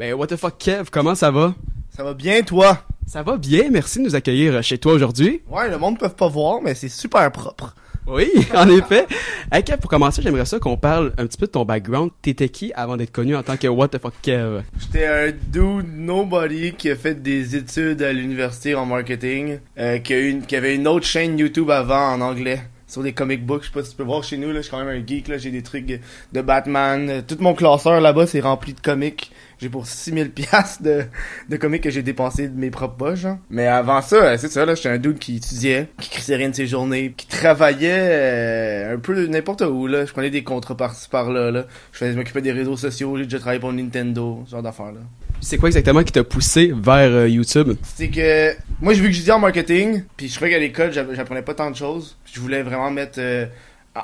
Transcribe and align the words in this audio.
Ben, 0.00 0.14
what 0.14 0.28
the 0.28 0.36
fuck, 0.36 0.56
Kev, 0.56 0.88
comment 0.90 1.14
ça 1.14 1.30
va? 1.30 1.54
Ça 1.94 2.02
va 2.02 2.14
bien, 2.14 2.40
toi? 2.40 2.78
Ça 3.06 3.22
va 3.22 3.36
bien, 3.36 3.68
merci 3.70 3.98
de 3.98 4.04
nous 4.04 4.14
accueillir 4.14 4.62
chez 4.62 4.78
toi 4.78 4.94
aujourd'hui. 4.94 5.42
Ouais, 5.46 5.68
le 5.68 5.76
monde 5.76 5.98
peut 5.98 6.08
pas 6.08 6.26
voir, 6.26 6.62
mais 6.62 6.74
c'est 6.74 6.88
super 6.88 7.30
propre. 7.30 7.74
Oui, 8.06 8.30
en 8.54 8.66
effet. 8.70 9.06
Hey 9.52 9.62
Kev, 9.62 9.76
pour 9.76 9.90
commencer, 9.90 10.22
j'aimerais 10.22 10.46
ça 10.46 10.58
qu'on 10.58 10.78
parle 10.78 11.12
un 11.18 11.26
petit 11.26 11.36
peu 11.36 11.44
de 11.44 11.50
ton 11.50 11.66
background. 11.66 12.12
T'étais 12.22 12.48
qui 12.48 12.72
avant 12.72 12.96
d'être 12.96 13.12
connu 13.12 13.36
en 13.36 13.42
tant 13.42 13.58
que 13.58 13.66
What 13.66 13.88
the 13.88 13.98
fuck 13.98 14.14
Kev? 14.22 14.62
J'étais 14.78 15.04
un 15.04 15.32
dude 15.32 15.94
nobody 15.94 16.72
qui 16.72 16.88
a 16.88 16.96
fait 16.96 17.22
des 17.22 17.54
études 17.54 18.00
à 18.00 18.14
l'université 18.14 18.74
en 18.74 18.86
marketing, 18.86 19.58
euh, 19.76 19.98
qui, 19.98 20.14
a 20.14 20.18
une, 20.18 20.46
qui 20.46 20.56
avait 20.56 20.76
une 20.76 20.88
autre 20.88 21.04
chaîne 21.04 21.38
YouTube 21.38 21.70
avant 21.70 22.14
en 22.14 22.22
anglais 22.22 22.62
sur 22.90 23.02
des 23.02 23.12
comic 23.12 23.46
books. 23.46 23.62
Je 23.62 23.66
sais 23.68 23.72
pas 23.72 23.82
si 23.84 23.90
tu 23.90 23.96
peux 23.96 24.02
voir 24.02 24.24
chez 24.24 24.36
nous, 24.36 24.48
là, 24.48 24.56
je 24.56 24.62
suis 24.62 24.70
quand 24.70 24.84
même 24.84 24.88
un 24.88 25.06
geek, 25.06 25.28
là, 25.28 25.38
j'ai 25.38 25.50
des 25.50 25.62
trucs 25.62 26.00
de 26.32 26.40
Batman. 26.40 27.22
Tout 27.26 27.36
mon 27.40 27.54
classeur 27.54 28.00
là-bas, 28.00 28.26
c'est 28.26 28.40
rempli 28.40 28.74
de 28.74 28.80
comics. 28.80 29.30
J'ai 29.58 29.68
pour 29.68 29.86
6000 29.86 30.30
pièces 30.32 30.82
de, 30.82 31.04
de 31.48 31.56
comics 31.56 31.82
que 31.82 31.90
j'ai 31.90 32.02
dépensé 32.02 32.48
de 32.48 32.58
mes 32.58 32.70
propres 32.70 32.96
poches. 32.96 33.24
Hein. 33.26 33.38
Mais 33.50 33.66
avant 33.66 34.00
ça, 34.00 34.36
c'est 34.38 34.50
ça, 34.50 34.64
là, 34.64 34.74
j'étais 34.74 34.88
un 34.88 34.98
dude 34.98 35.18
qui 35.18 35.36
étudiait, 35.36 35.88
qui 36.00 36.10
crissait 36.10 36.36
rien 36.36 36.48
de 36.48 36.54
ses 36.54 36.66
journées, 36.66 37.12
qui 37.16 37.26
travaillait 37.26 38.08
euh, 38.10 38.94
un 38.94 38.98
peu 38.98 39.26
n'importe 39.26 39.62
où, 39.62 39.86
là. 39.86 40.04
Je 40.06 40.12
prenais 40.12 40.30
des 40.30 40.42
contrats 40.42 40.76
par-ci 40.76 41.08
par-là, 41.08 41.50
là. 41.50 41.66
Je, 41.92 42.06
je 42.06 42.16
m'occupais 42.16 42.42
des 42.42 42.52
réseaux 42.52 42.76
sociaux, 42.76 43.16
j'ai 43.16 43.24
déjà 43.24 43.38
travaillé 43.38 43.60
pour 43.60 43.72
Nintendo, 43.72 44.42
ce 44.46 44.52
genre 44.52 44.62
d'affaires, 44.62 44.92
là. 44.92 45.00
C'est 45.40 45.56
quoi 45.56 45.68
exactement 45.68 46.02
qui 46.02 46.12
t'a 46.12 46.22
poussé 46.22 46.72
vers 46.74 47.10
euh, 47.10 47.28
YouTube? 47.28 47.72
C'est 47.96 48.08
que 48.08 48.54
moi 48.80 48.92
j'ai 48.92 49.00
vu 49.00 49.08
que 49.08 49.12
j'étudiais 49.12 49.32
en 49.32 49.38
marketing, 49.38 50.04
puis 50.16 50.28
je 50.28 50.34
trouvais 50.34 50.50
qu'à 50.50 50.58
l'école 50.58 50.92
j'apprenais 50.92 51.42
pas 51.42 51.54
tant 51.54 51.70
de 51.70 51.76
choses. 51.76 52.18
Je 52.30 52.40
voulais 52.40 52.62
vraiment 52.62 52.90
mettre 52.90 53.18
euh, 53.18 53.46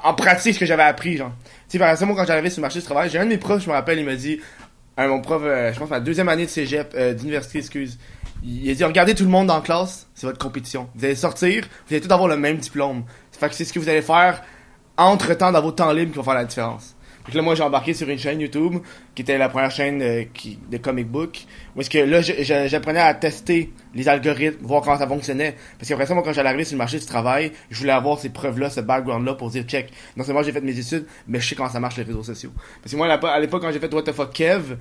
en 0.03 0.15
pratique 0.15 0.55
ce 0.55 0.61
que 0.61 0.67
j'avais 0.67 0.83
appris, 0.83 1.19
genre. 1.19 1.33
Tu 1.69 1.73
sais, 1.73 1.79
par 1.79 1.91
exemple, 1.91 2.13
moi 2.13 2.23
quand 2.23 2.27
j'arrivais 2.27 2.49
sur 2.49 2.61
le 2.61 2.63
marché 2.63 2.79
du 2.79 2.85
travail, 2.87 3.11
j'ai 3.11 3.19
un 3.19 3.25
de 3.25 3.31
mes 3.31 3.39
profs, 3.39 3.63
je 3.63 3.69
me 3.69 3.75
rappelle, 3.75 3.99
il 3.99 4.07
m'a 4.07 4.17
dit, 4.17 4.41
mon 4.99 5.21
prof, 5.21 5.43
euh, 5.45 5.73
je 5.73 5.79
pense 5.79 5.91
ma 5.91 6.01
deuxième 6.01 6.29
année 6.29 6.47
de 6.47 6.51
cégep, 6.51 6.97
d'université, 7.17 7.59
excuse, 7.59 7.99
il 8.43 8.71
a 8.71 8.75
dit 8.75 8.85
regardez 8.85 9.15
tout 9.15 9.25
le 9.25 9.31
monde 9.31 9.49
la 9.49 9.61
classe, 9.61 10.09
c'est 10.15 10.27
votre 10.27 10.39
compétition. 10.39 10.89
Vous 10.95 11.05
allez 11.05 11.15
sortir, 11.15 11.65
vous 11.87 11.95
allez 11.95 12.01
tous 12.01 12.13
avoir 12.13 12.29
le 12.29 12.37
même 12.37 12.57
diplôme. 12.57 13.05
Fait 13.33 13.49
que 13.49 13.55
c'est 13.55 13.65
ce 13.65 13.73
que 13.73 13.79
vous 13.79 13.89
allez 13.89 14.03
faire 14.03 14.43
entre 14.97 15.35
temps 15.35 15.53
dans 15.53 15.61
votre 15.61 15.77
temps 15.77 15.93
libre 15.93 16.13
qui 16.13 16.17
va 16.17 16.25
faire 16.25 16.35
la 16.35 16.45
différence. 16.45 16.96
Donc 17.27 17.35
là, 17.35 17.43
moi, 17.43 17.55
j'ai 17.57 17.63
embarqué 17.65 17.93
sur 17.93 18.09
une 18.09 18.19
chaîne 18.19 18.41
YouTube 18.41 18.77
qui 19.15 19.23
était 19.23 19.37
la 19.37 19.49
première 19.49 19.71
chaîne 19.71 20.01
euh, 20.01 20.25
de 20.71 20.77
comic 20.77 21.09
book. 21.09 21.45
Où 21.75 21.81
est-ce 21.81 21.91
que 21.91 21.99
là, 21.99 22.21
j'apprenais 22.69 23.01
à 23.01 23.15
tester 23.15 23.73
les 23.95 24.09
algorithmes, 24.09 24.65
voir 24.65 24.83
comment 24.83 24.99
ça 24.99 25.09
fonctionnait. 25.09 25.57
Parce 25.79 25.89
qu'après 25.89 26.07
ça, 26.07 26.15
moi, 26.15 26.23
quand 26.23 26.33
j'allais 26.33 26.51
arriver 26.51 26.65
sur 26.65 26.75
le 26.75 26.79
marché 26.79 26.99
du 26.99 27.07
travail, 27.07 27.51
je 27.71 27.81
voulais 27.81 27.93
avoir 27.93 28.21
ces 28.21 28.29
preuves-là, 28.29 28.71
ce 28.71 28.81
background-là 28.81 29.35
pour 29.35 29.51
dire, 29.51 29.65
check, 29.65 29.91
non 30.17 30.23
seulement 30.23 30.45
j'ai 30.45 30.53
fait 30.53 30.61
mes 30.61 30.79
études, 30.79 31.07
mais 31.27 31.41
je 31.41 31.49
sais 31.49 31.55
comment 31.57 31.69
ça 31.69 31.81
marche 31.81 31.97
les 31.97 32.05
réseaux 32.05 32.23
sociaux. 32.23 32.53
Parce 32.81 32.93
que 32.93 32.97
moi, 32.97 33.09
à 33.13 33.41
l'époque, 33.41 33.63
quand 33.63 33.73
j'ai 33.73 33.81
fait 33.81 33.93
What 33.93 34.03
the 34.03 34.13
fuck 34.13 34.33
Kev, 34.33 34.77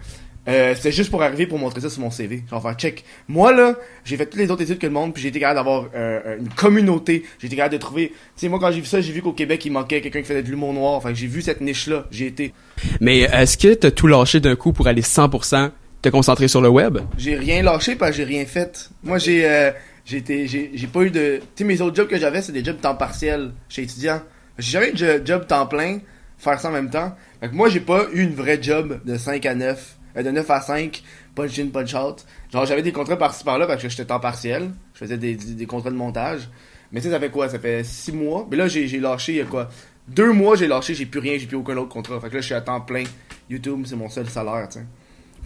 euh, 0.47 0.75
c'était 0.75 0.91
juste 0.91 1.09
pour 1.09 1.23
arriver 1.23 1.47
pour 1.47 1.57
montrer 1.57 1.81
ça 1.81 1.89
sur 1.89 2.01
mon 2.01 2.11
CV. 2.11 2.43
Genre 2.49 2.61
faire 2.61 2.75
check. 2.75 3.03
Moi 3.27 3.51
là, 3.51 3.75
j'ai 4.03 4.17
fait 4.17 4.25
toutes 4.25 4.39
les 4.39 4.51
autres 4.51 4.61
études 4.61 4.77
que 4.77 4.85
le 4.85 4.93
monde, 4.93 5.13
puis 5.13 5.23
j'ai 5.23 5.29
été 5.29 5.39
capable 5.39 5.57
d'avoir 5.57 5.89
euh, 5.95 6.37
une 6.39 6.49
communauté. 6.49 7.23
J'ai 7.39 7.47
été 7.47 7.55
capable 7.55 7.73
de 7.73 7.79
trouver. 7.79 8.09
Tu 8.09 8.15
sais, 8.35 8.49
moi 8.49 8.59
quand 8.59 8.71
j'ai 8.71 8.81
vu 8.81 8.85
ça, 8.85 9.01
j'ai 9.01 9.11
vu 9.11 9.21
qu'au 9.21 9.33
Québec 9.33 9.65
il 9.65 9.71
manquait 9.71 10.01
quelqu'un 10.01 10.21
qui 10.21 10.27
faisait 10.27 10.43
de 10.43 10.49
l'humour 10.49 10.73
noir. 10.73 10.93
Enfin, 10.93 11.13
j'ai 11.13 11.27
vu 11.27 11.41
cette 11.41 11.61
niche 11.61 11.87
là. 11.87 12.05
J'ai 12.11 12.27
été. 12.27 12.53
Mais 13.01 13.21
est-ce 13.21 13.57
que 13.57 13.73
t'as 13.73 13.91
tout 13.91 14.07
lâché 14.07 14.39
d'un 14.39 14.55
coup 14.55 14.73
pour 14.73 14.87
aller 14.87 15.01
100% 15.01 15.71
te 16.01 16.09
concentrer 16.09 16.47
sur 16.47 16.61
le 16.61 16.69
web? 16.69 16.99
J'ai 17.17 17.35
rien 17.35 17.63
lâché 17.63 17.95
parce 17.95 18.11
que 18.11 18.17
j'ai 18.17 18.23
rien 18.23 18.45
fait. 18.45 18.89
Moi 19.03 19.17
j'ai 19.17 19.49
euh, 19.49 19.71
j'ai 20.05 20.17
été 20.17 20.47
j'ai 20.47 20.87
pas 20.87 21.01
eu 21.01 21.11
de. 21.11 21.39
Tu 21.55 21.63
sais 21.63 21.63
mes 21.63 21.81
autres 21.81 21.95
jobs 21.95 22.07
que 22.07 22.19
j'avais 22.19 22.41
c'est 22.41 22.51
des 22.51 22.63
jobs 22.63 22.79
temps 22.79 22.95
partiel 22.95 23.51
chez 23.67 23.83
étudiant. 23.83 24.21
J'ai 24.59 24.71
jamais 24.71 24.89
eu 24.91 24.93
de 24.93 25.21
job 25.25 25.47
temps 25.47 25.65
plein 25.65 25.99
faire 26.37 26.59
ça 26.59 26.69
en 26.69 26.71
même 26.71 26.89
temps. 26.89 27.15
Fait 27.39 27.49
que 27.49 27.55
moi 27.55 27.69
j'ai 27.69 27.79
pas 27.79 28.05
eu 28.13 28.21
une 28.21 28.33
vraie 28.33 28.61
job 28.61 28.99
de 29.05 29.17
5 29.17 29.45
à 29.45 29.55
9 29.55 29.77
euh, 29.77 30.04
de 30.23 30.31
9 30.31 30.49
à 30.49 30.61
5, 30.61 31.03
punch 31.35 31.59
in, 31.59 31.67
punch 31.67 31.93
out. 31.93 32.25
Genre, 32.51 32.65
j'avais 32.65 32.81
des 32.81 32.91
contrats 32.91 33.17
par-ci 33.17 33.43
par-là 33.43 33.67
parce 33.67 33.81
que 33.81 33.89
j'étais 33.89 34.05
temps 34.05 34.19
partiel. 34.19 34.71
Je 34.93 34.99
faisais 34.99 35.17
des, 35.17 35.65
contrats 35.65 35.91
de 35.91 35.95
montage. 35.95 36.49
Mais 36.91 37.01
tu 37.01 37.07
sais, 37.07 37.13
ça 37.13 37.19
fait 37.19 37.31
quoi? 37.31 37.49
Ça 37.49 37.59
fait 37.59 37.83
6 37.83 38.13
mois. 38.13 38.47
Mais 38.49 38.57
là, 38.57 38.67
j'ai 38.67 38.87
lâché, 38.99 39.33
il 39.33 39.37
y 39.37 39.41
a 39.41 39.45
quoi? 39.45 39.69
Deux 40.07 40.31
mois, 40.31 40.55
j'ai 40.55 40.67
lâché, 40.67 40.93
j'ai 40.93 41.05
plus 41.05 41.19
rien, 41.19 41.37
j'ai 41.37 41.47
plus 41.47 41.57
aucun 41.57 41.75
autre 41.77 41.89
contrat. 41.89 42.19
Fait 42.19 42.29
que 42.29 42.35
là, 42.35 42.41
je 42.41 42.45
suis 42.45 42.55
à 42.55 42.61
temps 42.61 42.81
plein. 42.81 43.03
YouTube, 43.49 43.83
c'est 43.85 43.95
mon 43.95 44.09
seul 44.09 44.27
salaire, 44.29 44.69
tu. 44.69 44.79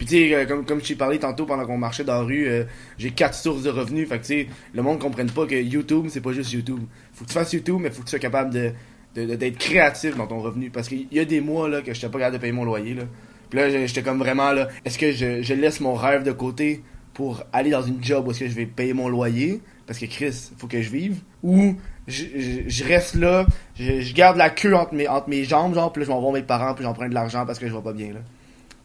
Puis 0.00 0.06
tu 0.06 0.16
sais, 0.16 0.34
euh, 0.34 0.46
comme, 0.46 0.64
comme 0.64 0.80
je 0.80 0.88
t'ai 0.88 0.94
parlé 0.94 1.18
tantôt 1.18 1.44
pendant 1.44 1.66
qu'on 1.66 1.76
marchait 1.76 2.04
dans 2.04 2.14
la 2.14 2.22
rue, 2.22 2.48
euh, 2.48 2.64
j'ai 2.96 3.10
quatre 3.10 3.34
sources 3.34 3.62
de 3.62 3.68
revenus. 3.68 4.08
Fait 4.08 4.16
que 4.18 4.22
tu 4.22 4.28
sais, 4.28 4.46
le 4.72 4.82
monde 4.82 4.96
ne 4.96 5.02
comprenne 5.02 5.30
pas 5.30 5.44
que 5.46 5.54
YouTube, 5.54 6.06
c'est 6.08 6.22
pas 6.22 6.32
juste 6.32 6.52
YouTube. 6.52 6.80
Faut 7.12 7.24
que 7.24 7.28
tu 7.28 7.34
fasses 7.34 7.52
YouTube, 7.52 7.76
mais 7.80 7.90
faut 7.90 8.00
que 8.00 8.06
tu 8.06 8.10
sois 8.10 8.18
capable 8.18 8.50
de 8.50 8.72
d'être 9.14 9.58
créatif 9.58 10.16
dans 10.16 10.26
ton 10.26 10.40
revenu. 10.40 10.70
Parce 10.70 10.88
qu'il 10.88 11.06
y 11.12 11.18
a 11.18 11.26
des 11.26 11.42
mois 11.42 11.68
là 11.68 11.82
que 11.82 11.92
je 11.92 12.00
pas 12.06 12.18
capable 12.18 12.36
de 12.36 12.40
payer 12.40 12.52
mon 12.52 12.64
loyer. 12.64 12.94
Là. 12.94 13.02
Puis 13.50 13.58
là, 13.58 13.86
j'étais 13.86 14.02
comme 14.02 14.18
vraiment 14.18 14.52
là, 14.52 14.68
est-ce 14.84 14.96
que 14.96 15.12
je, 15.12 15.42
je, 15.42 15.54
laisse 15.54 15.80
mon 15.80 15.94
rêve 15.94 16.22
de 16.22 16.32
côté 16.32 16.82
pour 17.12 17.42
aller 17.52 17.70
dans 17.70 17.82
une 17.82 18.02
job 18.02 18.26
où 18.26 18.30
est-ce 18.30 18.40
que 18.40 18.48
je 18.48 18.54
vais 18.54 18.66
payer 18.66 18.92
mon 18.92 19.08
loyer? 19.08 19.60
Parce 19.86 19.98
que 19.98 20.06
Chris, 20.06 20.50
faut 20.56 20.68
que 20.68 20.80
je 20.80 20.88
vive 20.88 21.16
ou 21.42 21.74
je, 22.06 22.24
je, 22.66 22.84
reste 22.84 23.16
là, 23.16 23.46
je, 23.74 24.14
garde 24.14 24.36
la 24.36 24.50
queue 24.50 24.74
entre 24.74 24.94
mes 24.94 25.08
entre 25.08 25.28
mes 25.28 25.44
jambes 25.44 25.74
genre, 25.74 25.92
puis 25.92 26.00
là 26.00 26.06
je 26.06 26.10
m'envoie 26.12 26.32
mes 26.32 26.42
parents 26.42 26.74
puis 26.74 26.84
j'emprunte 26.84 27.10
de 27.10 27.14
l'argent 27.14 27.44
parce 27.44 27.58
que 27.58 27.68
je 27.68 27.74
vais 27.74 27.82
pas 27.82 27.92
bien 27.92 28.12
là. 28.12 28.20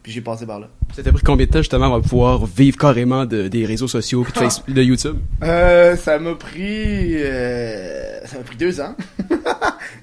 Puis 0.02 0.12
j'ai 0.12 0.22
passé 0.22 0.46
par 0.46 0.59
là. 0.59 0.68
Ça 0.96 1.02
t'a 1.02 1.12
pris 1.12 1.24
combien 1.24 1.46
de 1.46 1.52
temps 1.52 1.59
justement 1.59 1.94
à 1.94 2.02
pouvoir 2.02 2.46
vivre 2.46 2.78
carrément 2.78 3.26
de, 3.26 3.47
des 3.47 3.66
réseaux 3.66 3.88
sociaux 3.88 4.24
puis 4.24 4.34
de, 4.34 4.38
Facebook, 4.40 4.74
de 4.76 4.84
YouTube? 4.84 5.18
Euh, 5.44 5.96
ça 5.96 6.20
m'a 6.20 6.36
pris 6.36 7.16
euh, 7.16 8.24
ça 8.26 8.38
m'a 8.38 8.44
pris 8.44 8.58
deux 8.58 8.82
ans. 8.82 8.96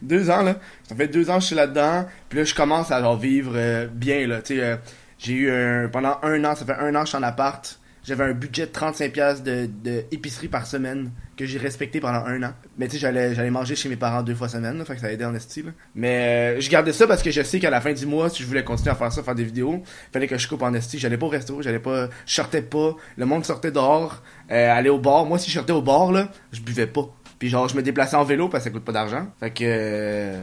Deux 0.03 0.31
ans 0.31 0.43
là. 0.43 0.57
Ça 0.89 0.95
fait 0.95 1.09
deux 1.09 1.31
ans 1.31 1.37
que 1.37 1.41
je 1.41 1.47
suis 1.47 1.57
là-dedans. 1.57 2.07
Puis 2.29 2.39
là, 2.39 2.45
je 2.45 2.55
commence 2.55 2.91
à 2.91 3.01
genre, 3.01 3.19
vivre 3.19 3.53
euh, 3.55 3.87
bien, 3.87 4.27
là. 4.27 4.43
Tu 4.43 4.57
sais, 4.57 4.63
euh, 4.63 4.77
j'ai 5.19 5.35
eu 5.35 5.51
un, 5.51 5.89
pendant 5.89 6.19
un 6.23 6.45
an, 6.45 6.55
ça 6.55 6.65
fait 6.65 6.75
un 6.75 6.95
an 6.95 7.01
que 7.01 7.07
je 7.07 7.11
suis 7.11 7.19
en 7.19 7.23
appart. 7.23 7.79
J'avais 8.05 8.25
un 8.25 8.33
budget 8.33 8.67
de 8.67 8.73
35$ 8.73 9.45
de, 9.45 9.71
de 9.85 10.05
épicerie 10.11 10.49
par 10.49 10.67
semaine 10.67 11.13
que 11.37 11.47
j'ai 11.47 11.59
respecté 11.59 12.01
pendant 12.01 12.25
un 12.27 12.43
an. 12.43 12.53
Mais 12.77 12.87
tu 12.87 12.95
sais, 12.95 12.99
j'allais, 12.99 13.33
j'allais 13.33 13.51
manger 13.51 13.77
chez 13.77 13.89
mes 13.89 13.97
parents 13.97 14.25
deux 14.25 14.35
fois 14.35 14.49
semaine, 14.49 14.77
là, 14.77 14.85
fait 14.85 14.97
que 14.97 15.01
ça 15.01 15.07
a 15.07 15.11
aidé 15.11 15.25
en 15.25 15.33
esti, 15.37 15.65
Mais 15.95 16.57
euh, 16.57 16.61
je 16.61 16.69
gardais 16.69 16.93
ça 16.93 17.07
parce 17.07 17.23
que 17.23 17.31
je 17.31 17.43
sais 17.43 17.61
qu'à 17.61 17.71
la 17.71 17.81
fin 17.81 17.93
du 17.93 18.05
mois, 18.05 18.29
si 18.29 18.43
je 18.43 18.49
voulais 18.49 18.65
continuer 18.65 18.91
à 18.91 18.97
faire 18.97 19.13
ça, 19.13 19.23
faire 19.23 19.37
des 19.37 19.45
vidéos, 19.45 19.85
fallait 20.13 20.27
que 20.27 20.37
je 20.37 20.49
coupe 20.49 20.63
en 20.63 20.75
esti. 20.75 20.99
J'allais 20.99 21.17
pas 21.17 21.27
au 21.27 21.29
resto, 21.29 21.63
j'allais 21.63 21.79
pas, 21.79 22.09
je 22.27 22.35
sortais 22.35 22.63
pas. 22.63 22.97
Le 23.17 23.25
monde 23.25 23.45
sortait 23.45 23.71
dehors, 23.71 24.23
euh, 24.51 24.73
aller 24.73 24.91
au 24.91 24.99
bar. 24.99 25.25
Moi, 25.25 25.39
si 25.39 25.51
je 25.51 25.55
sortais 25.55 25.73
au 25.73 25.83
bar, 25.83 26.11
là, 26.11 26.29
je 26.51 26.61
buvais 26.61 26.89
pas. 26.89 27.09
Puis 27.43 27.49
genre, 27.49 27.67
je 27.69 27.75
me 27.75 27.83
déplaçais 27.83 28.15
en 28.15 28.23
vélo 28.23 28.49
parce 28.49 28.63
que 28.63 28.71
ça 28.71 28.73
coûte 28.73 28.85
pas 28.85 28.93
d'argent. 28.93 29.27
Fait 29.41 29.51
que... 29.51 30.35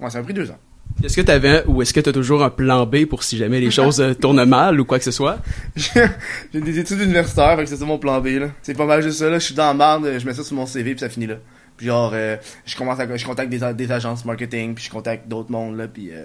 Ouais, 0.00 0.10
ça 0.10 0.18
m'a 0.18 0.24
pris 0.24 0.34
deux 0.34 0.50
ans. 0.50 0.58
Est-ce 1.04 1.14
que 1.14 1.20
t'avais 1.20 1.62
ou 1.68 1.80
est-ce 1.82 1.94
que 1.94 2.00
t'as 2.00 2.10
toujours 2.10 2.42
un 2.42 2.50
plan 2.50 2.84
B 2.84 3.04
pour 3.04 3.22
si 3.22 3.36
jamais 3.36 3.60
les 3.60 3.70
choses 3.70 4.00
euh, 4.00 4.12
tournent 4.12 4.44
mal 4.44 4.80
ou 4.80 4.84
quoi 4.84 4.98
que 4.98 5.04
ce 5.04 5.12
soit? 5.12 5.38
J'ai 5.76 6.60
des 6.60 6.80
études 6.80 7.00
universitaires, 7.00 7.54
fait 7.54 7.62
que 7.62 7.68
c'est 7.68 7.76
ça 7.76 7.84
mon 7.84 8.00
plan 8.00 8.20
B, 8.20 8.40
là. 8.40 8.48
C'est 8.62 8.76
pas 8.76 8.86
mal 8.86 9.04
juste 9.04 9.20
ça, 9.20 9.30
là. 9.30 9.38
Je 9.38 9.44
suis 9.44 9.54
dans 9.54 9.68
la 9.68 9.74
merde, 9.74 10.18
je 10.18 10.26
mets 10.26 10.34
ça 10.34 10.42
sur 10.42 10.56
mon 10.56 10.66
CV 10.66 10.94
puis 10.94 10.98
ça 10.98 11.08
finit 11.08 11.28
là. 11.28 11.36
Puis 11.76 11.86
genre, 11.86 12.10
euh, 12.12 12.36
je 12.66 12.76
commence 12.76 12.98
à, 12.98 13.16
je 13.16 13.24
contacte 13.24 13.50
des, 13.50 13.60
des 13.74 13.92
agences 13.92 14.24
marketing 14.24 14.74
puis 14.74 14.82
je 14.82 14.90
contacte 14.90 15.28
d'autres 15.28 15.52
mondes, 15.52 15.76
là, 15.76 15.86
puis 15.86 16.10
euh... 16.10 16.24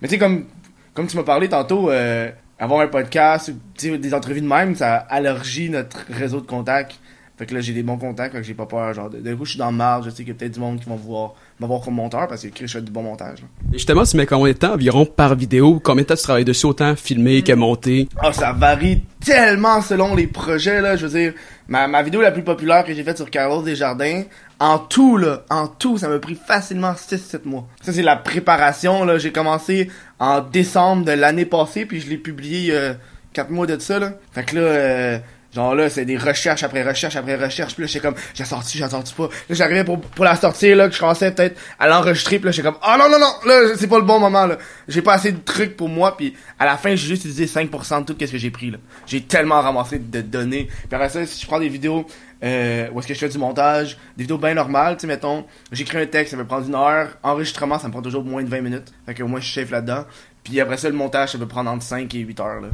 Mais 0.00 0.08
tu 0.08 0.14
sais, 0.14 0.18
comme, 0.18 0.46
comme 0.94 1.08
tu 1.08 1.16
m'as 1.18 1.24
parlé 1.24 1.50
tantôt, 1.50 1.90
euh, 1.90 2.30
avoir 2.58 2.80
un 2.80 2.88
podcast, 2.88 3.52
des 3.82 4.14
entrevues 4.14 4.40
de 4.40 4.48
même, 4.48 4.76
ça 4.76 4.94
allergie 4.94 5.68
notre 5.68 6.06
réseau 6.10 6.40
de 6.40 6.46
contacts. 6.46 6.98
Fait 7.36 7.46
que 7.46 7.54
là, 7.54 7.60
j'ai 7.60 7.72
des 7.72 7.82
bons 7.82 7.96
contacts, 7.96 8.32
fait 8.32 8.40
que 8.40 8.46
j'ai 8.46 8.54
pas 8.54 8.66
peur. 8.66 8.94
Genre, 8.94 9.10
de, 9.10 9.34
coup, 9.34 9.44
je 9.44 9.50
suis 9.50 9.58
dans 9.58 9.70
le 9.70 9.76
marge, 9.76 10.04
je 10.04 10.10
sais 10.10 10.18
qu'il 10.18 10.28
y 10.28 10.30
a 10.30 10.34
peut-être 10.34 10.52
du 10.52 10.60
monde 10.60 10.78
qui 10.78 10.88
vont 10.88 10.94
voir 10.94 11.34
m'avoir 11.58 11.80
comme 11.80 11.94
monteur 11.94 12.28
parce 12.28 12.42
que 12.42 12.66
je 12.66 12.66
fais 12.66 12.80
du 12.80 12.92
bon 12.92 13.02
montage. 13.02 13.38
justement, 13.72 14.04
tu 14.04 14.16
mets 14.16 14.26
combien 14.26 14.52
de 14.52 14.58
temps 14.58 14.74
environ 14.74 15.04
par 15.04 15.34
vidéo? 15.34 15.80
Combien 15.82 16.02
de 16.02 16.08
temps 16.08 16.14
tu 16.14 16.22
travailles 16.22 16.44
dessus 16.44 16.66
autant 16.66 16.94
filmer 16.94 17.42
que 17.42 17.52
monter? 17.52 18.08
Ah, 18.20 18.32
ça 18.32 18.52
varie 18.52 19.02
tellement 19.24 19.82
selon 19.82 20.14
les 20.14 20.28
projets, 20.28 20.80
là. 20.80 20.96
Je 20.96 21.06
veux 21.06 21.18
dire, 21.18 21.32
ma, 21.66 21.88
ma 21.88 22.02
vidéo 22.02 22.20
la 22.20 22.30
plus 22.30 22.42
populaire 22.44 22.84
que 22.84 22.94
j'ai 22.94 23.02
faite 23.02 23.16
sur 23.16 23.30
Carlos 23.30 23.62
Desjardins, 23.62 24.22
en 24.60 24.78
tout, 24.78 25.16
là, 25.16 25.42
en 25.50 25.66
tout, 25.66 25.98
ça 25.98 26.08
m'a 26.08 26.18
pris 26.20 26.36
facilement 26.36 26.92
6-7 26.92 27.40
mois. 27.44 27.66
Ça, 27.82 27.92
c'est 27.92 28.02
la 28.02 28.16
préparation, 28.16 29.04
là. 29.04 29.18
J'ai 29.18 29.32
commencé 29.32 29.90
en 30.20 30.40
décembre 30.40 31.04
de 31.04 31.12
l'année 31.12 31.46
passée, 31.46 31.84
puis 31.84 32.00
je 32.00 32.08
l'ai 32.08 32.18
publié 32.18 32.72
euh, 32.72 32.94
4 33.32 33.50
mois 33.50 33.66
de 33.66 33.78
ça, 33.80 33.98
là. 33.98 34.12
Fait 34.32 34.44
que 34.44 34.56
là, 34.56 34.62
euh, 34.62 35.18
Genre 35.54 35.74
là, 35.74 35.88
c'est 35.88 36.04
des 36.04 36.16
recherches 36.16 36.62
après 36.62 36.82
recherches 36.82 37.16
après 37.16 37.36
recherches. 37.36 37.74
Puis 37.74 37.82
là, 37.82 37.86
j'étais 37.86 38.00
comme, 38.00 38.16
j'ai 38.34 38.44
sorti, 38.44 38.78
j'ai 38.78 38.88
sorti 38.88 39.14
pas. 39.14 39.28
Là, 39.48 39.54
j'arrivais 39.54 39.84
pour, 39.84 40.00
pour 40.00 40.24
la 40.24 40.34
sortir, 40.34 40.76
là, 40.76 40.88
que 40.88 40.94
je 40.94 41.00
commençais 41.00 41.30
peut-être 41.30 41.60
à 41.78 41.86
l'enregistrer. 41.86 42.38
Puis 42.38 42.46
là, 42.46 42.50
j'étais 42.50 42.68
comme, 42.68 42.78
oh 42.82 42.94
non, 42.98 43.08
non, 43.08 43.18
non, 43.18 43.32
là, 43.46 43.74
c'est 43.76 43.86
pas 43.86 43.98
le 43.98 44.04
bon 44.04 44.18
moment, 44.18 44.46
là. 44.46 44.58
J'ai 44.88 45.02
pas 45.02 45.14
assez 45.14 45.32
de 45.32 45.38
trucs 45.38 45.76
pour 45.76 45.88
moi. 45.88 46.16
Puis 46.16 46.34
à 46.58 46.64
la 46.64 46.76
fin, 46.76 46.90
j'ai 46.90 47.06
juste 47.06 47.24
utilisé 47.24 47.46
5% 47.46 48.00
de 48.00 48.12
tout 48.12 48.16
ce 48.18 48.32
que 48.32 48.38
j'ai 48.38 48.50
pris, 48.50 48.70
là. 48.70 48.78
J'ai 49.06 49.22
tellement 49.22 49.60
ramassé 49.60 49.98
de 49.98 50.20
données. 50.20 50.66
Puis 50.66 50.94
après 50.94 51.08
ça, 51.08 51.24
si 51.24 51.40
je 51.40 51.46
prends 51.46 51.60
des 51.60 51.68
vidéos, 51.68 52.04
euh, 52.42 52.88
où 52.92 52.98
est-ce 52.98 53.06
que 53.06 53.14
je 53.14 53.18
fais 53.20 53.28
du 53.28 53.38
montage, 53.38 53.96
des 54.16 54.24
vidéos 54.24 54.38
bien 54.38 54.54
normales, 54.54 54.96
tu 54.96 55.02
sais, 55.02 55.06
mettons, 55.06 55.46
j'écris 55.70 55.98
un 55.98 56.06
texte, 56.06 56.32
ça 56.32 56.36
peut 56.36 56.44
prendre 56.44 56.66
une 56.66 56.74
heure. 56.74 57.16
Enregistrement, 57.22 57.78
ça 57.78 57.86
me 57.86 57.92
prend 57.92 58.02
toujours 58.02 58.24
moins 58.24 58.42
de 58.42 58.48
20 58.48 58.60
minutes. 58.60 58.92
Fait 59.06 59.14
que 59.14 59.22
moi, 59.22 59.40
je 59.40 59.46
chef 59.46 59.70
là-dedans. 59.70 60.04
Puis 60.42 60.60
après 60.60 60.76
ça, 60.76 60.88
le 60.88 60.96
montage, 60.96 61.32
ça 61.32 61.38
peut 61.38 61.46
prendre 61.46 61.70
entre 61.70 61.84
5 61.84 62.12
et 62.14 62.18
8 62.18 62.40
heures, 62.40 62.60
là. 62.60 62.68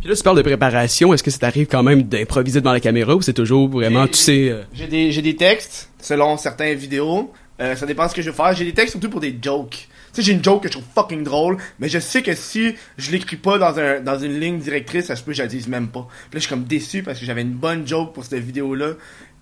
Puis 0.00 0.08
là, 0.08 0.16
tu 0.16 0.22
parles 0.22 0.36
de 0.36 0.42
préparation. 0.42 1.12
Est-ce 1.12 1.22
que 1.22 1.30
ça 1.30 1.38
t'arrive 1.38 1.66
quand 1.66 1.82
même 1.82 2.02
d'improviser 2.02 2.60
devant 2.60 2.72
la 2.72 2.80
caméra 2.80 3.14
ou 3.14 3.22
c'est 3.22 3.32
toujours 3.32 3.68
vraiment, 3.68 4.06
tu 4.06 4.14
sais... 4.14 4.48
Euh, 4.50 4.62
j'ai 4.72 5.22
des, 5.22 5.36
textes 5.36 5.90
selon 6.00 6.36
certaines 6.36 6.76
vidéos. 6.76 7.32
Euh, 7.60 7.74
ça 7.74 7.86
dépend 7.86 8.04
de 8.04 8.10
ce 8.10 8.14
que 8.14 8.22
je 8.22 8.30
veux 8.30 8.36
faire. 8.36 8.54
J'ai 8.54 8.64
des 8.64 8.74
textes 8.74 8.92
surtout 8.92 9.10
pour 9.10 9.20
des 9.20 9.36
jokes. 9.40 9.88
Tu 10.16 10.22
sais, 10.22 10.28
j'ai 10.28 10.32
une 10.32 10.42
joke 10.42 10.62
que 10.62 10.68
je 10.68 10.72
trouve 10.72 10.84
fucking 10.94 11.24
drôle, 11.24 11.58
mais 11.78 11.90
je 11.90 11.98
sais 11.98 12.22
que 12.22 12.34
si 12.34 12.74
je 12.96 13.10
l'écris 13.10 13.36
pas 13.36 13.58
dans 13.58 13.78
un 13.78 14.00
dans 14.00 14.18
une 14.18 14.40
ligne 14.40 14.58
directrice, 14.58 15.04
ça 15.04 15.14
se 15.14 15.22
peut 15.22 15.32
que 15.32 15.36
je 15.36 15.42
la 15.42 15.46
dise 15.46 15.68
même 15.68 15.88
pas. 15.88 16.08
Puis 16.08 16.38
là, 16.38 16.38
je 16.38 16.38
suis 16.38 16.48
comme 16.48 16.64
déçu 16.64 17.02
parce 17.02 17.20
que 17.20 17.26
j'avais 17.26 17.42
une 17.42 17.52
bonne 17.52 17.86
joke 17.86 18.14
pour 18.14 18.24
cette 18.24 18.42
vidéo-là. 18.42 18.92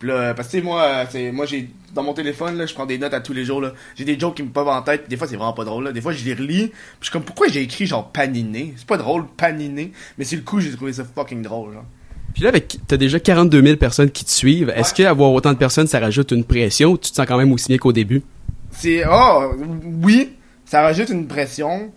Puis 0.00 0.08
là, 0.08 0.34
parce 0.34 0.48
que 0.48 0.56
tu 0.56 0.58
sais, 0.58 0.64
moi, 0.64 0.82
euh, 0.82 1.04
c'est, 1.08 1.30
moi, 1.30 1.46
j'ai, 1.46 1.70
dans 1.94 2.02
mon 2.02 2.12
téléphone, 2.12 2.58
là, 2.58 2.66
je 2.66 2.74
prends 2.74 2.86
des 2.86 2.98
notes 2.98 3.14
à 3.14 3.20
tous 3.20 3.32
les 3.32 3.44
jours, 3.44 3.60
là. 3.60 3.72
J'ai 3.94 4.04
des 4.04 4.18
jokes 4.18 4.34
qui 4.34 4.42
me 4.42 4.48
peuvent 4.48 4.66
en 4.66 4.82
tête, 4.82 5.08
des 5.08 5.16
fois, 5.16 5.28
c'est 5.28 5.36
vraiment 5.36 5.52
pas 5.52 5.62
drôle, 5.62 5.84
là. 5.84 5.92
Des 5.92 6.00
fois, 6.00 6.12
je 6.12 6.24
les 6.24 6.34
relis, 6.34 6.66
puis 6.66 6.72
je 7.02 7.04
suis 7.04 7.12
comme, 7.12 7.22
pourquoi 7.22 7.46
j'ai 7.46 7.62
écrit 7.62 7.86
genre 7.86 8.10
paniné? 8.10 8.74
C'est 8.76 8.88
pas 8.88 8.96
drôle, 8.96 9.26
paniné. 9.36 9.92
Mais 10.18 10.24
c'est 10.24 10.34
le 10.34 10.42
coup, 10.42 10.58
j'ai 10.58 10.72
trouvé 10.72 10.92
ça 10.92 11.04
fucking 11.04 11.42
drôle, 11.42 11.74
genre. 11.74 11.84
Puis 12.32 12.42
là, 12.42 12.48
avec, 12.48 12.78
t'as 12.88 12.96
déjà 12.96 13.20
42 13.20 13.62
000 13.62 13.76
personnes 13.76 14.10
qui 14.10 14.24
te 14.24 14.30
suivent. 14.30 14.72
Est-ce 14.74 14.92
qu'avoir 14.92 15.30
autant 15.30 15.52
de 15.52 15.58
personnes, 15.58 15.86
ça 15.86 16.00
rajoute 16.00 16.32
une 16.32 16.42
pression 16.42 16.90
ou 16.90 16.98
tu 16.98 17.12
te 17.12 17.14
sens 17.14 17.26
quand 17.26 17.38
même 17.38 17.52
aussi 17.52 17.68
bien 17.68 17.78
qu'au 17.78 17.92
début? 17.92 18.22
C'est, 18.72 19.04
oh, 19.08 19.52
oui, 20.02 20.32
ça 20.64 20.82
rajoute 20.82 21.08
une 21.10 21.26
pression, 21.28 21.92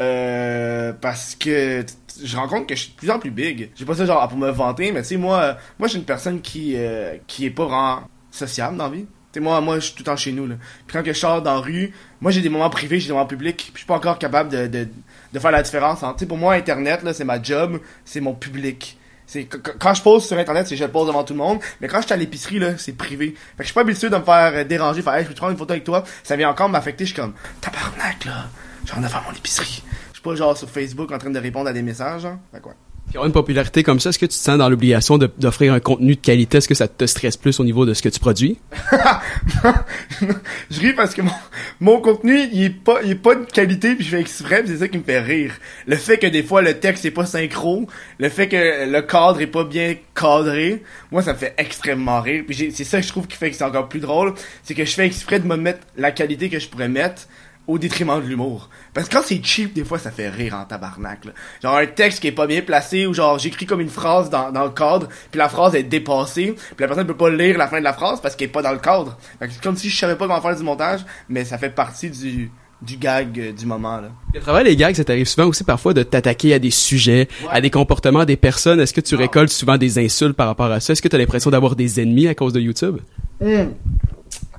euh, 0.00 0.92
parce 1.00 1.34
que 1.36 1.84
je 2.22 2.36
rends 2.36 2.48
compte 2.48 2.68
que 2.68 2.74
je 2.74 2.82
suis 2.82 2.92
de 2.92 2.96
plus 2.96 3.10
en 3.10 3.18
plus 3.18 3.30
big. 3.30 3.70
J'ai 3.74 3.84
pas 3.84 3.94
ça 3.94 4.04
genre 4.06 4.26
pour 4.28 4.38
me 4.38 4.50
vanter, 4.50 4.92
mais 4.92 5.02
tu 5.02 5.08
sais, 5.08 5.16
moi, 5.16 5.38
euh, 5.40 5.54
moi, 5.78 5.88
je 5.88 5.92
suis 5.92 5.98
une 5.98 6.04
personne 6.04 6.40
qui, 6.40 6.74
euh, 6.76 7.16
qui 7.26 7.46
est 7.46 7.50
pas 7.50 7.64
vraiment 7.66 8.02
sociable 8.30 8.76
dans 8.76 8.88
la 8.88 8.96
vie. 8.96 9.06
Tu 9.32 9.40
moi, 9.40 9.60
moi, 9.62 9.76
je 9.76 9.86
suis 9.86 9.92
tout 9.94 10.00
le 10.00 10.04
temps 10.04 10.16
chez 10.16 10.32
nous, 10.32 10.46
là. 10.46 10.56
Puis 10.86 10.92
quand 10.96 11.02
je 11.06 11.12
sors 11.14 11.40
dans 11.40 11.54
la 11.54 11.60
rue, 11.60 11.92
moi, 12.20 12.30
j'ai 12.30 12.42
des 12.42 12.50
moments 12.50 12.68
privés, 12.68 13.00
j'ai 13.00 13.06
des 13.08 13.12
moments 13.14 13.26
publics, 13.26 13.56
puis 13.56 13.70
je 13.74 13.78
suis 13.78 13.86
pas 13.86 13.94
encore 13.94 14.18
capable 14.18 14.50
de, 14.50 14.66
de, 14.66 15.38
faire 15.38 15.50
la 15.50 15.62
différence. 15.62 16.02
entre- 16.02 16.16
Tu 16.16 16.20
sais, 16.24 16.26
pour 16.28 16.36
moi, 16.36 16.52
Internet, 16.54 17.02
là, 17.02 17.14
c'est 17.14 17.24
ma 17.24 17.42
job, 17.42 17.80
c'est 18.04 18.20
mon 18.20 18.34
public. 18.34 18.98
C'est 19.32 19.44
qu- 19.44 19.62
qu- 19.62 19.70
quand 19.78 19.94
je 19.94 20.02
pose 20.02 20.26
sur 20.26 20.36
internet, 20.36 20.66
c'est 20.68 20.76
je 20.76 20.84
pose 20.84 21.06
devant 21.06 21.24
tout 21.24 21.32
le 21.32 21.38
monde, 21.38 21.58
mais 21.80 21.88
quand 21.88 21.98
je 22.02 22.04
suis 22.04 22.12
à 22.12 22.16
l'épicerie 22.18 22.58
là, 22.58 22.76
c'est 22.76 22.92
privé. 22.92 23.28
Fait 23.30 23.56
que 23.58 23.62
je 23.62 23.68
suis 23.68 23.72
pas 23.74 23.80
habitué 23.80 24.10
de 24.10 24.16
me 24.16 24.22
faire 24.22 24.52
euh, 24.54 24.64
déranger, 24.64 25.00
faire 25.00 25.18
je 25.20 25.24
peux 25.26 25.32
te 25.32 25.38
prendre 25.38 25.52
une 25.52 25.58
photo 25.58 25.72
avec 25.72 25.84
toi, 25.84 26.04
ça 26.22 26.36
vient 26.36 26.50
encore 26.50 26.68
m'affecter, 26.68 27.06
je 27.06 27.14
suis 27.14 27.20
comme 27.22 27.32
tabarnak 27.62 28.26
là, 28.26 28.48
j'ai 28.84 28.92
envie 28.92 29.02
de 29.04 29.08
faire 29.08 29.22
mon 29.26 29.32
épicerie. 29.34 29.82
Je 30.08 30.14
suis 30.18 30.22
pas 30.22 30.34
genre 30.34 30.54
sur 30.54 30.68
Facebook 30.68 31.10
en 31.12 31.16
train 31.16 31.30
de 31.30 31.38
répondre 31.38 31.66
à 31.70 31.72
des 31.72 31.80
messages, 31.82 32.26
hein. 32.26 32.40
Fait. 32.52 32.74
Puis 33.12 33.18
avoir 33.18 33.26
une 33.26 33.34
popularité 33.34 33.82
comme 33.82 34.00
ça, 34.00 34.08
est-ce 34.08 34.18
que 34.18 34.24
tu 34.24 34.30
te 34.38 34.42
sens 34.42 34.56
dans 34.56 34.70
l'obligation 34.70 35.18
d'offrir 35.18 35.74
un 35.74 35.80
contenu 35.80 36.14
de 36.14 36.20
qualité? 36.20 36.56
Est-ce 36.56 36.66
que 36.66 36.72
ça 36.72 36.88
te 36.88 37.04
stresse 37.04 37.36
plus 37.36 37.60
au 37.60 37.64
niveau 37.64 37.84
de 37.84 37.92
ce 37.92 38.00
que 38.00 38.08
tu 38.08 38.18
produis? 38.18 38.58
je 40.70 40.80
ris 40.80 40.94
parce 40.94 41.12
que 41.12 41.20
mon, 41.20 41.32
mon 41.80 42.00
contenu, 42.00 42.40
il 42.54 42.64
est 42.64 42.70
pas, 42.70 43.00
il 43.04 43.10
est 43.10 43.16
pas 43.16 43.34
de 43.34 43.44
qualité 43.44 43.96
puis 43.96 44.06
je 44.06 44.12
fais 44.12 44.20
exprès 44.20 44.62
c'est 44.64 44.78
ça 44.78 44.88
qui 44.88 44.96
me 44.96 45.02
fait 45.02 45.20
rire. 45.20 45.52
Le 45.86 45.96
fait 45.96 46.16
que 46.16 46.26
des 46.26 46.42
fois 46.42 46.62
le 46.62 46.80
texte 46.80 47.04
est 47.04 47.10
pas 47.10 47.26
synchro, 47.26 47.86
le 48.18 48.30
fait 48.30 48.48
que 48.48 48.90
le 48.90 49.02
cadre 49.02 49.42
est 49.42 49.46
pas 49.46 49.64
bien 49.64 49.94
cadré, 50.14 50.82
moi 51.10 51.20
ça 51.20 51.34
me 51.34 51.38
fait 51.38 51.52
extrêmement 51.58 52.22
rire 52.22 52.44
puis 52.46 52.72
c'est 52.74 52.84
ça 52.84 52.98
que 52.98 53.04
je 53.04 53.10
trouve 53.10 53.26
qui 53.26 53.36
fait 53.36 53.50
que 53.50 53.56
c'est 53.56 53.64
encore 53.64 53.90
plus 53.90 54.00
drôle, 54.00 54.32
c'est 54.62 54.72
que 54.72 54.86
je 54.86 54.94
fais 54.94 55.04
exprès 55.04 55.38
de 55.38 55.46
me 55.46 55.56
mettre 55.56 55.80
la 55.98 56.12
qualité 56.12 56.48
que 56.48 56.58
je 56.58 56.66
pourrais 56.66 56.88
mettre 56.88 57.28
au 57.68 57.78
détriment 57.78 58.20
de 58.20 58.26
l'humour. 58.26 58.68
Parce 58.92 59.08
que 59.08 59.14
quand 59.16 59.22
c'est 59.24 59.40
cheap, 59.42 59.72
des 59.72 59.84
fois, 59.84 59.98
ça 59.98 60.10
fait 60.10 60.28
rire 60.28 60.54
en 60.60 60.64
tabarnak, 60.64 61.24
là. 61.26 61.32
Genre 61.62 61.76
un 61.76 61.86
texte 61.86 62.20
qui 62.20 62.26
est 62.26 62.32
pas 62.32 62.46
bien 62.48 62.60
placé, 62.62 63.06
ou 63.06 63.14
genre 63.14 63.38
j'écris 63.38 63.66
comme 63.66 63.80
une 63.80 63.88
phrase 63.88 64.30
dans, 64.30 64.50
dans 64.50 64.64
le 64.64 64.70
cadre, 64.70 65.08
puis 65.30 65.38
la 65.38 65.48
phrase 65.48 65.74
est 65.76 65.84
dépassée, 65.84 66.54
puis 66.56 66.74
la 66.80 66.86
personne 66.88 67.06
peut 67.06 67.16
pas 67.16 67.30
lire 67.30 67.56
la 67.58 67.68
fin 67.68 67.78
de 67.78 67.84
la 67.84 67.92
phrase 67.92 68.20
parce 68.20 68.34
qu'elle 68.34 68.48
est 68.48 68.52
pas 68.52 68.62
dans 68.62 68.72
le 68.72 68.78
cadre. 68.78 69.16
Fait 69.38 69.46
que 69.46 69.52
c'est 69.54 69.62
comme 69.62 69.76
si 69.76 69.88
je 69.90 69.96
savais 69.96 70.16
pas 70.16 70.26
comment 70.26 70.40
faire 70.40 70.56
du 70.56 70.62
montage, 70.64 71.00
mais 71.28 71.44
ça 71.44 71.56
fait 71.56 71.70
partie 71.70 72.10
du, 72.10 72.50
du 72.82 72.96
gag 72.96 73.38
euh, 73.38 73.52
du 73.52 73.64
moment, 73.64 73.98
là. 73.98 74.08
Le 74.34 74.40
travail 74.40 74.64
des 74.64 74.74
gags, 74.74 74.96
ça 74.96 75.04
t'arrive 75.04 75.26
souvent 75.28 75.46
aussi 75.46 75.62
parfois 75.62 75.94
de 75.94 76.02
t'attaquer 76.02 76.54
à 76.54 76.58
des 76.58 76.72
sujets, 76.72 77.28
Ouais. 77.42 77.48
à 77.52 77.60
des 77.60 77.70
comportements 77.70 78.24
des 78.24 78.36
personnes. 78.36 78.80
Est-ce 78.80 78.92
que 78.92 79.00
tu 79.00 79.14
Non. 79.14 79.20
récoltes 79.20 79.50
souvent 79.52 79.78
des 79.78 80.00
insultes 80.04 80.32
par 80.36 80.48
rapport 80.48 80.70
à 80.72 80.80
ça? 80.80 80.94
Est-ce 80.94 81.02
que 81.02 81.06
tu 81.08 81.14
as 81.14 81.18
l'impression 81.20 81.50
d'avoir 81.50 81.76
des 81.76 82.00
ennemis 82.00 82.26
à 82.26 82.34
cause 82.34 82.52
de 82.52 82.60
YouTube? 82.60 82.98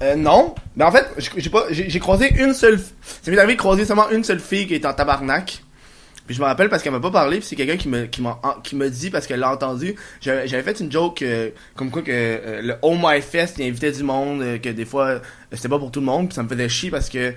Euh, 0.03 0.15
non. 0.15 0.53
Mais 0.75 0.83
en 0.83 0.91
fait, 0.91 1.07
j'ai 1.38 1.50
pas, 1.50 1.65
j'ai 1.71 2.00
croisé 2.00 2.31
une 2.38 2.53
seule, 2.53 2.79
ça 2.79 3.31
m'est 3.31 3.38
arrivé 3.38 3.53
de 3.53 3.59
croiser 3.59 3.85
seulement 3.85 4.09
une 4.09 4.23
seule 4.23 4.39
fille 4.39 4.67
qui 4.67 4.75
est 4.75 4.85
en 4.85 4.94
tabarnak. 4.94 5.63
Puis 6.25 6.35
je 6.35 6.41
me 6.41 6.45
rappelle 6.45 6.69
parce 6.69 6.81
qu'elle 6.81 6.94
m'a 6.94 7.01
pas 7.01 7.11
parlé, 7.11 7.39
puis 7.39 7.47
c'est 7.47 7.55
quelqu'un 7.57 7.75
qui 7.75 7.89
me, 7.89 8.05
qui 8.05 8.21
m'a, 8.21 8.39
qui 8.63 8.77
me 8.77 8.89
dit 8.89 9.09
parce 9.09 9.27
qu'elle 9.27 9.41
l'a 9.41 9.51
entendu. 9.51 9.95
J'avais 10.21 10.63
fait 10.63 10.79
une 10.79 10.89
joke 10.89 11.21
euh, 11.21 11.50
comme 11.75 11.91
quoi 11.91 12.01
que 12.01 12.11
euh, 12.11 12.61
le 12.61 12.75
Oh 12.81 12.95
My 12.97 13.21
Fest 13.21 13.57
il 13.59 13.67
invitait 13.67 13.91
du 13.91 14.03
monde, 14.03 14.41
euh, 14.41 14.57
que 14.57 14.69
des 14.69 14.85
fois 14.85 15.05
euh, 15.05 15.19
c'était 15.51 15.67
pas 15.67 15.79
pour 15.79 15.91
tout 15.91 16.00
le 16.00 16.05
monde, 16.05 16.29
puis 16.29 16.35
ça 16.35 16.44
me 16.44 16.47
faisait 16.47 16.69
chier 16.69 16.91
parce 16.91 17.09
que 17.09 17.33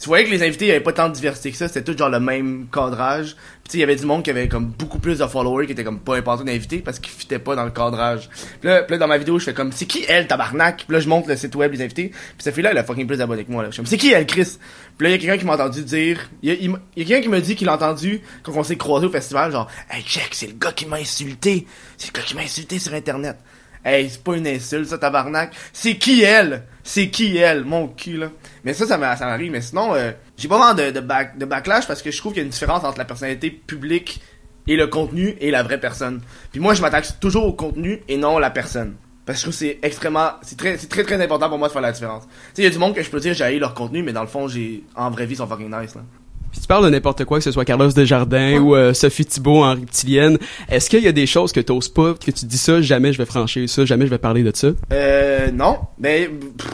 tu 0.00 0.06
voyais 0.08 0.24
que 0.24 0.30
les 0.30 0.42
invités, 0.42 0.66
il 0.66 0.70
avait 0.70 0.80
pas 0.80 0.92
tant 0.94 1.08
de 1.10 1.14
diversité 1.14 1.50
que 1.50 1.56
ça, 1.58 1.68
c'était 1.68 1.82
tout 1.84 1.96
genre 1.96 2.08
le 2.08 2.20
même 2.20 2.66
cadrage. 2.72 3.36
Puis 3.64 3.78
il 3.78 3.80
y 3.80 3.82
avait 3.84 3.94
du 3.96 4.04
monde 4.06 4.24
qui 4.24 4.30
avait 4.30 4.48
comme 4.48 4.66
beaucoup 4.66 4.98
plus 4.98 5.18
de 5.18 5.26
followers 5.26 5.66
qui 5.66 5.72
étaient 5.72 5.84
comme 5.84 6.00
pas 6.00 6.16
importants 6.16 6.42
d'invités 6.42 6.78
parce 6.78 6.98
qu'ils 6.98 7.12
fitaient 7.12 7.38
pas 7.38 7.54
dans 7.54 7.64
le 7.64 7.70
cadrage. 7.70 8.28
Puis 8.60 8.68
là, 8.68 8.84
là, 8.88 8.98
dans 8.98 9.06
ma 9.06 9.18
vidéo, 9.18 9.38
je 9.38 9.44
fais 9.44 9.54
comme 9.54 9.70
c'est 9.70 9.84
qui 9.86 10.04
elle 10.08 10.26
tabarnak? 10.26 10.84
Puis 10.86 10.92
là 10.94 10.98
je 11.00 11.08
montre 11.08 11.28
le 11.28 11.36
site 11.36 11.54
web 11.54 11.70
des 11.70 11.80
invités. 11.84 12.08
Puis 12.08 12.18
cette 12.38 12.54
fille 12.54 12.64
là, 12.64 12.70
elle 12.72 12.78
a 12.78 12.82
fucking 12.84 13.06
plus 13.06 13.18
d'abonnés 13.18 13.44
que 13.44 13.52
moi 13.52 13.62
là. 13.62 13.68
Je 13.68 13.74
suis 13.74 13.80
comme 13.82 13.86
c'est 13.86 13.98
qui 13.98 14.10
elle 14.10 14.26
Chris? 14.26 14.56
Puis 14.98 15.04
là 15.06 15.10
il 15.10 15.12
y 15.12 15.14
a 15.14 15.18
quelqu'un 15.18 15.38
qui 15.38 15.44
m'a 15.44 15.54
entendu 15.54 15.84
dire, 15.84 16.28
il 16.42 16.52
y 16.52 16.66
a, 16.66 16.70
m'a- 16.70 16.80
y 16.96 17.02
a 17.02 17.04
quelqu'un 17.04 17.22
qui 17.22 17.28
me 17.28 17.40
dit 17.40 17.54
qu'il 17.54 17.68
a 17.68 17.74
entendu 17.74 18.20
quand 18.42 18.52
on 18.56 18.64
s'est 18.64 18.76
croisé 18.76 19.06
au 19.06 19.10
festival 19.10 19.52
genre 19.52 19.68
"Hey 19.90 20.02
check, 20.02 20.30
c'est 20.32 20.48
le 20.48 20.54
gars 20.54 20.72
qui 20.72 20.86
m'a 20.86 20.96
insulté. 20.96 21.66
C'est 21.98 22.08
le 22.08 22.18
gars 22.18 22.26
qui 22.26 22.34
m'a 22.34 22.42
insulté 22.42 22.78
sur 22.80 22.92
internet." 22.94 23.36
Hey, 23.84 24.10
c'est 24.10 24.22
pas 24.22 24.36
une 24.36 24.46
insulte, 24.46 24.86
ça, 24.88 24.98
tabarnak. 24.98 25.52
C'est 25.72 25.96
qui 25.96 26.22
elle? 26.22 26.64
C'est 26.82 27.08
qui 27.08 27.36
elle? 27.38 27.64
Mon 27.64 27.88
cul, 27.88 28.18
là. 28.18 28.30
Mais 28.64 28.74
ça, 28.74 28.86
ça 28.86 28.98
m'a- 28.98 29.16
ça 29.16 29.26
m'arrive. 29.26 29.50
Mais 29.52 29.60
sinon, 29.62 29.94
euh, 29.94 30.12
j'ai 30.36 30.48
pas 30.48 30.58
vraiment 30.58 30.74
de, 30.74 30.90
de 31.38 31.44
backlash 31.46 31.86
parce 31.86 32.02
que 32.02 32.10
je 32.10 32.18
trouve 32.18 32.32
qu'il 32.32 32.40
y 32.40 32.42
a 32.42 32.44
une 32.44 32.50
différence 32.50 32.84
entre 32.84 32.98
la 32.98 33.04
personnalité 33.06 33.50
publique 33.50 34.20
et 34.66 34.76
le 34.76 34.86
contenu 34.86 35.34
et 35.40 35.50
la 35.50 35.62
vraie 35.62 35.80
personne. 35.80 36.20
Puis 36.52 36.60
moi, 36.60 36.74
je 36.74 36.82
m'attaque 36.82 37.18
toujours 37.20 37.46
au 37.46 37.52
contenu 37.54 38.02
et 38.08 38.16
non 38.18 38.36
à 38.36 38.40
la 38.40 38.50
personne. 38.50 38.96
Parce 39.24 39.38
que 39.38 39.50
je 39.50 39.50
trouve 39.50 39.54
que 39.54 39.58
c'est 39.74 39.78
extrêmement, 39.86 40.32
c'est 40.42 40.58
très, 40.58 40.76
c'est 40.76 40.88
très 40.88 41.04
très 41.04 41.22
important 41.22 41.48
pour 41.48 41.58
moi 41.58 41.68
de 41.68 41.72
faire 41.72 41.82
la 41.82 41.92
différence. 41.92 42.24
Tu 42.24 42.30
sais, 42.54 42.62
il 42.62 42.64
y 42.64 42.66
a 42.66 42.70
du 42.70 42.78
monde 42.78 42.94
que 42.94 43.02
je 43.02 43.08
peux 43.10 43.20
dire 43.20 43.32
j'ai 43.32 43.58
leur 43.58 43.74
contenu, 43.74 44.02
mais 44.02 44.12
dans 44.12 44.22
le 44.22 44.26
fond, 44.28 44.48
j'ai, 44.48 44.84
en 44.94 45.10
vraie 45.10 45.24
vie, 45.26 45.34
ils 45.34 45.36
sont 45.36 45.46
fucking 45.46 45.66
nice, 45.74 45.94
là. 45.94 46.02
Tu 46.52 46.66
parles 46.66 46.84
de 46.84 46.90
n'importe 46.90 47.24
quoi, 47.24 47.38
que 47.38 47.44
ce 47.44 47.52
soit 47.52 47.64
Carlos 47.64 47.88
Desjardins 47.92 48.58
ou 48.58 48.74
euh, 48.76 48.92
Sophie 48.94 49.24
Thibault 49.24 49.62
en 49.64 49.70
reptilienne. 49.74 50.38
Est-ce 50.68 50.88
qu'il 50.90 51.02
y 51.02 51.08
a 51.08 51.12
des 51.12 51.26
choses 51.26 51.52
que 51.52 51.60
t'oses 51.60 51.88
pas, 51.88 52.14
que 52.14 52.30
tu 52.30 52.44
dis 52.44 52.58
ça, 52.58 52.80
jamais 52.80 53.12
je 53.12 53.18
vais 53.18 53.26
franchir 53.26 53.68
ça, 53.68 53.84
jamais 53.84 54.04
je 54.06 54.10
vais 54.10 54.18
parler 54.18 54.42
de 54.42 54.52
ça? 54.54 54.68
Euh, 54.92 55.50
non, 55.52 55.78
mais 55.98 56.28
pff, 56.58 56.70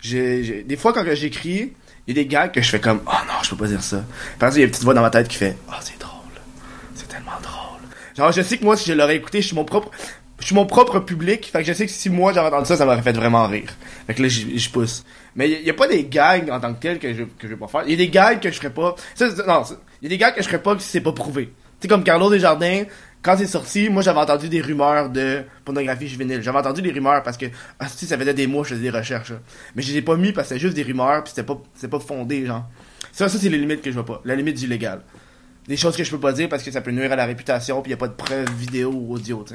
j'ai, 0.00 0.44
j'ai- 0.44 0.62
des 0.62 0.76
fois 0.76 0.92
quand 0.92 1.04
j'écris, 1.14 1.72
il 2.06 2.16
y 2.16 2.20
a 2.20 2.22
des 2.22 2.26
gars 2.26 2.48
que 2.48 2.62
je 2.62 2.68
fais 2.70 2.80
comme 2.80 3.00
oh 3.06 3.10
non, 3.26 3.34
je 3.42 3.50
peux 3.50 3.56
pas 3.56 3.66
dire 3.66 3.82
ça. 3.82 4.04
Par 4.38 4.48
exemple, 4.48 4.58
il 4.58 4.60
y 4.60 4.62
a 4.62 4.66
une 4.66 4.70
petite 4.70 4.84
voix 4.84 4.94
dans 4.94 5.02
ma 5.02 5.10
tête 5.10 5.28
qui 5.28 5.36
fait 5.36 5.56
oh 5.68 5.72
c'est 5.80 5.98
drôle, 6.00 6.12
c'est 6.94 7.08
tellement 7.08 7.32
drôle. 7.42 7.80
Genre 8.16 8.32
je 8.32 8.42
sais 8.42 8.56
que 8.56 8.64
moi 8.64 8.76
si 8.76 8.88
je 8.88 8.94
l'aurais 8.94 9.16
écouté, 9.16 9.42
je 9.42 9.48
suis 9.48 9.56
mon 9.56 9.64
propre, 9.64 9.90
je 10.40 10.46
suis 10.46 10.54
mon 10.54 10.64
propre 10.66 11.00
public, 11.00 11.50
fait 11.52 11.60
que 11.60 11.66
je 11.66 11.72
sais 11.72 11.86
que 11.86 11.92
si 11.92 12.08
moi 12.08 12.32
j'avais 12.32 12.48
entendu 12.48 12.66
ça, 12.66 12.76
ça 12.76 12.84
m'aurait 12.86 13.02
fait 13.02 13.12
vraiment 13.12 13.46
rire. 13.46 13.68
Fait 14.06 14.14
que 14.14 14.22
là 14.22 14.28
je 14.28 14.70
pousse. 14.70 15.04
Mais 15.38 15.48
il 15.48 15.64
y, 15.64 15.70
a 15.70 15.74
pas 15.74 15.86
des 15.86 16.04
gags 16.04 16.50
en 16.50 16.58
tant 16.58 16.74
que 16.74 16.80
tels 16.80 16.98
que 16.98 17.14
je 17.14 17.22
que 17.22 17.46
vais 17.46 17.54
pas 17.54 17.68
faire. 17.68 17.84
Il 17.86 17.92
y 17.92 17.94
a 17.94 17.96
des 17.96 18.08
gags 18.08 18.40
que 18.40 18.50
je 18.50 18.56
ferais 18.56 18.70
pas. 18.70 18.96
Non, 19.46 19.62
il 20.02 20.02
y 20.02 20.06
a 20.06 20.08
des 20.08 20.18
gags 20.18 20.34
que 20.34 20.42
je 20.42 20.48
ferais 20.48 20.60
pas 20.60 20.76
si 20.80 20.88
c'est 20.88 21.00
pas 21.00 21.12
prouvé. 21.12 21.46
Tu 21.46 21.52
sais 21.82 21.88
comme 21.88 22.02
Carlo 22.02 22.28
Desjardins, 22.28 22.82
quand 23.22 23.36
c'est 23.38 23.46
sorti, 23.46 23.88
moi 23.88 24.02
j'avais 24.02 24.18
entendu 24.18 24.48
des 24.48 24.60
rumeurs 24.60 25.10
de 25.10 25.44
pornographie 25.64 26.08
juvénile. 26.08 26.42
J'avais 26.42 26.58
entendu 26.58 26.82
des 26.82 26.90
rumeurs 26.90 27.22
parce 27.22 27.36
que 27.36 27.46
ah, 27.78 27.86
si, 27.86 28.06
ça 28.06 28.18
faisait 28.18 28.34
des 28.34 28.48
mois 28.48 28.64
je 28.64 28.70
faisais 28.70 28.90
des 28.90 28.90
recherches. 28.90 29.32
Mais 29.76 29.82
je 29.82 29.92
les 29.92 29.98
ai 29.98 30.02
pas 30.02 30.16
mis 30.16 30.32
parce 30.32 30.48
que 30.48 30.54
c'était 30.54 30.60
juste 30.60 30.74
des 30.74 30.82
rumeurs 30.82 31.22
puis 31.22 31.30
c'était 31.30 31.46
pas 31.46 31.62
c'était 31.72 31.86
pas 31.86 32.00
fondé 32.00 32.44
genre. 32.44 32.64
Ça 33.12 33.28
ça 33.28 33.38
c'est 33.38 33.48
les 33.48 33.58
limites 33.58 33.80
que 33.80 33.90
je 33.90 33.94
vois 33.94 34.06
pas, 34.06 34.20
la 34.24 34.34
limite 34.34 34.58
du 34.58 34.66
légal. 34.66 35.02
Des 35.68 35.76
choses 35.76 35.96
que 35.96 36.02
je 36.02 36.10
peux 36.10 36.18
pas 36.18 36.32
dire 36.32 36.48
parce 36.48 36.64
que 36.64 36.72
ça 36.72 36.80
peut 36.80 36.90
nuire 36.90 37.12
à 37.12 37.16
la 37.16 37.26
réputation 37.26 37.80
puis 37.80 37.92
y 37.92 37.94
a 37.94 37.96
pas 37.96 38.08
de 38.08 38.14
preuves 38.14 38.50
vidéo 38.56 38.90
ou 38.92 39.14
audio, 39.14 39.44
tu. 39.46 39.54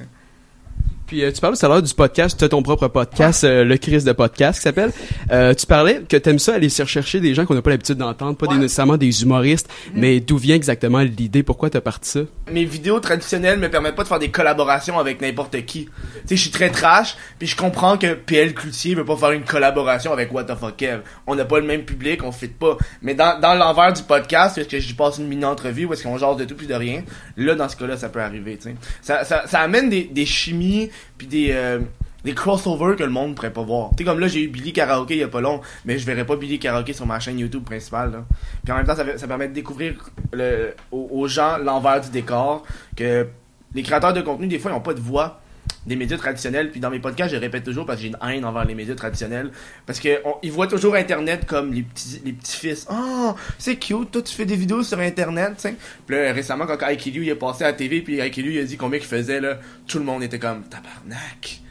Puis 1.14 1.24
euh, 1.24 1.32
tu 1.32 1.42
parles 1.42 1.56
tout 1.56 1.64
à 1.64 1.70
l'heure 1.70 1.82
du 1.84 1.94
podcast, 1.94 2.40
tu 2.40 2.44
as 2.44 2.50
ton 2.50 2.64
propre 2.64 2.88
podcast, 2.88 3.44
euh, 3.44 3.64
le 3.64 3.78
Chris 3.78 4.04
de 4.04 4.12
podcast 4.14 4.58
qui 4.58 4.64
s'appelle. 4.64 4.92
Euh, 5.32 5.54
tu 5.54 5.68
parlais 5.68 6.02
que 6.10 6.18
t'aimes 6.18 6.40
ça 6.40 6.56
aller 6.56 6.70
rechercher 6.70 7.20
des 7.20 7.36
gens 7.36 7.46
qu'on 7.46 7.54
n'a 7.54 7.62
pas 7.62 7.70
l'habitude 7.70 7.98
d'entendre, 7.98 8.36
pas 8.36 8.48
des- 8.48 8.56
nécessairement 8.56 8.98
des 8.98 9.22
humoristes, 9.22 9.70
mais 9.94 10.20
d'où 10.22 10.38
vient 10.40 10.56
exactement 10.56 11.02
l'idée, 11.02 11.44
pourquoi 11.44 11.70
t'as 11.70 11.82
parti 11.82 12.10
ça? 12.10 12.20
mes 12.52 12.66
vidéos 12.66 13.00
traditionnelles 13.00 13.58
me 13.60 13.70
permettent 13.70 13.96
pas 13.96 14.04
de 14.04 14.08
faire 14.08 14.20
des 14.20 14.30
collaborations 14.32 14.98
avec 15.00 15.22
n'importe 15.22 15.64
qui. 15.66 15.86
Tu 15.86 15.92
sais, 16.26 16.36
je 16.36 16.42
suis 16.42 16.50
très 16.52 16.70
trash, 16.72 17.16
puis 17.40 17.48
je 17.48 17.56
comprends 17.56 17.98
que 17.98 18.16
PL 18.16 18.54
Cloutier 18.56 18.96
veut 18.96 19.06
pas 19.06 19.16
faire 19.16 19.32
une 19.32 19.44
collaboration 19.44 20.12
avec 20.14 20.34
What 20.34 20.46
the 20.46 20.56
fuck 20.60 20.76
Kev. 20.78 21.02
On 21.28 21.36
n'a 21.36 21.46
pas 21.46 21.60
le 21.60 21.66
même 21.68 21.84
public, 21.84 22.24
on 22.24 22.32
fit 22.32 22.48
pas. 22.48 22.76
Mais 23.04 23.14
dans, 23.14 23.40
dans 23.40 23.54
l'envers 23.54 23.94
du 23.94 24.02
podcast, 24.04 24.58
est-ce 24.58 24.68
que 24.68 24.80
je 24.80 24.94
passe 24.96 25.20
une 25.20 25.28
mini-entrevue 25.28 25.86
où 25.86 25.94
est-ce 25.94 26.04
qu'on 26.04 26.18
jase 26.18 26.38
de 26.38 26.46
tout 26.46 26.56
puis 26.56 26.66
de 26.68 26.74
rien, 26.74 27.04
là, 27.38 27.54
dans 27.56 27.70
ce 27.70 27.76
cas-là, 27.78 27.98
ça 27.98 28.10
peut 28.10 28.22
arriver, 28.22 28.58
tu 28.58 28.70
sais. 28.70 28.76
Ça, 29.04 29.24
ça, 29.24 29.44
ça 29.48 29.60
amène 29.60 29.90
des, 29.90 30.04
des 30.04 30.26
chimies 30.26 30.90
puis 31.18 31.28
des... 31.28 31.52
euh, 31.52 31.80
des 32.24 32.34
crossovers 32.34 32.96
que 32.96 33.04
le 33.04 33.10
monde 33.10 33.36
pourrait 33.36 33.52
pas 33.52 33.64
voir. 33.64 33.92
Tu 33.98 34.06
comme 34.06 34.20
là, 34.20 34.30
j'ai 34.30 34.44
eu 34.44 34.48
Billy 34.48 34.72
Karaoke 34.72 35.14
il 35.14 35.20
y 35.20 35.24
a 35.24 35.28
pas 35.28 35.42
long, 35.42 35.60
mais 35.84 35.98
je 35.98 36.06
verrai 36.06 36.26
pas 36.26 36.38
Billy 36.38 36.58
Karaoke 36.58 36.94
sur 36.94 37.06
ma 37.06 37.20
chaîne 37.20 37.38
YouTube 37.38 37.66
principale, 37.66 38.14
là. 38.14 38.26
Puis 38.64 38.72
en 38.72 38.78
même 38.78 38.86
temps, 38.86 38.96
ça 38.96 39.28
permet 39.28 39.50
de 39.50 39.54
découvrir 39.54 39.96
le, 40.32 40.74
aux, 40.94 41.10
aux 41.12 41.28
gens 41.28 41.58
l'envers 41.58 42.00
du 42.00 42.12
décor, 42.12 42.64
que 42.96 43.28
les 43.76 43.84
créateurs 43.84 44.14
de 44.14 44.22
contenu, 44.22 44.48
des 44.48 44.58
fois, 44.58 44.72
ils 44.72 44.76
ont 44.76 44.80
pas 44.80 44.94
de 44.94 45.02
voix 45.02 45.42
des 45.86 45.96
médias 45.96 46.18
traditionnels. 46.18 46.72
Puis 46.72 46.80
dans 46.80 46.90
mes 46.90 47.00
podcasts, 47.00 47.34
je 47.34 47.40
répète 47.40 47.64
toujours 47.64 47.86
parce 47.86 47.98
que 47.98 48.04
j'ai 48.04 48.10
une 48.10 48.18
haine 48.28 48.46
envers 48.46 48.66
les 48.66 48.76
médias 48.76 48.96
traditionnels. 48.96 49.52
Parce 49.86 50.00
que 50.00 50.22
on- 50.26 50.36
ils 50.44 50.52
voient 50.52 50.68
toujours 50.68 50.96
Internet 50.96 51.46
comme 51.46 51.74
les 51.74 51.84
petits, 51.84 52.22
les 52.24 52.34
petits-fils. 52.34 52.88
Oh, 52.92 53.36
c'est 53.58 53.76
cute, 53.78 54.12
toi 54.12 54.22
tu 54.22 54.34
fais 54.34 54.46
des 54.46 54.56
vidéos 54.56 54.84
sur 54.84 55.00
Internet, 55.00 55.54
tu. 55.62 55.76
Puis 56.06 56.16
là, 56.16 56.32
récemment, 56.34 56.66
quand 56.66 56.88
Aikilu 56.88 57.24
il 57.24 57.30
est 57.30 57.36
passé 57.36 57.64
à 57.64 57.68
la 57.68 57.74
TV, 57.74 58.02
puis 58.02 58.20
Aikilu 58.20 58.54
il 58.54 58.60
a 58.60 58.64
dit 58.64 58.78
combien 58.78 59.00
qu'il 59.00 59.08
faisait, 59.08 59.42
là, 59.42 59.58
tout 59.88 60.00
le 60.00 60.06
monde 60.06 60.24
était 60.24 60.40
comme, 60.40 60.64
tabarnak. 60.64 61.62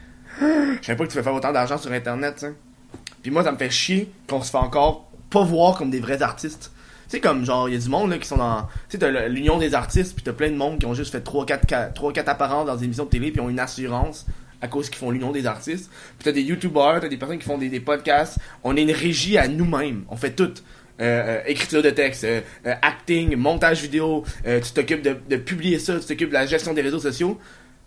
Je 0.41 0.87
savais 0.87 0.97
pas 0.97 1.05
que 1.05 1.11
tu 1.11 1.17
peux 1.17 1.23
faire 1.23 1.35
autant 1.35 1.53
d'argent 1.53 1.79
sur 1.79 1.93
Internet, 1.93 2.37
tu. 2.41 2.47
Puis 3.23 3.31
moi, 3.31 3.45
ça 3.45 3.53
me 3.53 3.57
fait 3.57 3.71
chier 3.71 4.11
qu'on 4.29 4.43
se 4.43 4.51
fait 4.51 4.57
encore 4.59 5.11
pas 5.31 5.45
voir 5.45 5.77
comme 5.79 5.91
des 5.91 6.01
vrais 6.01 6.21
artistes. 6.23 6.73
Sais, 7.13 7.21
comme 7.21 7.45
genre, 7.45 7.69
il 7.69 7.75
y 7.75 7.77
a 7.77 7.79
du 7.79 7.91
monde 7.91 8.09
là, 8.09 8.17
qui 8.17 8.27
sont 8.27 8.39
dans. 8.39 8.63
Tu 8.89 8.97
sais, 8.97 8.99
t'as 8.99 9.29
l'union 9.29 9.59
des 9.59 9.75
artistes, 9.75 10.15
puis 10.15 10.25
t'as 10.25 10.33
plein 10.33 10.49
de 10.49 10.57
monde 10.57 10.79
qui 10.79 10.87
ont 10.87 10.95
juste 10.95 11.13
fait 11.13 11.23
3-4 11.23 11.93
trois, 11.93 12.11
quatre 12.11 12.31
apparences 12.31 12.65
dans 12.65 12.75
des 12.75 12.85
émissions 12.85 13.05
de 13.05 13.11
télé, 13.11 13.31
puis 13.31 13.39
ont 13.43 13.51
une 13.51 13.61
assurance 13.61 14.25
à 14.63 14.69
cause 14.69 14.89
qu'ils 14.89 14.97
font 14.97 15.11
l'union 15.11 15.31
des 15.31 15.45
artistes. 15.45 15.91
Puis 16.19 16.25
t'as 16.25 16.33
des 16.33 16.41
youtubeurs, 16.41 17.01
t'as 17.01 17.09
des 17.09 17.19
personnes 17.19 17.39
qui 17.39 17.45
font 17.45 17.59
des, 17.59 17.81
podcasts. 17.81 18.39
On 18.65 18.79
est 18.79 18.83
une 18.83 18.93
régie 18.93 19.37
à 19.37 19.47
nous-mêmes. 19.47 20.05
On 20.09 20.17
fait 20.17 20.31
tout. 20.31 20.55
Euh, 21.03 21.41
euh, 21.41 21.41
écriture 21.45 21.83
de 21.83 21.91
texte, 21.91 22.25
euh, 22.25 22.41
acting, 22.65 23.37
montage 23.37 23.83
vidéo, 23.83 24.25
tu 24.47 24.73
t'occupes 24.73 25.03
de, 25.03 25.15
de 25.29 25.37
publier 25.37 25.79
ça, 25.79 26.01
tu 26.01 26.07
t'occupes 26.07 26.31
de 26.31 26.35
la 26.35 26.47
gestion 26.47 26.73
des 26.73 26.81
réseaux 26.81 27.01
sociaux. 27.01 27.39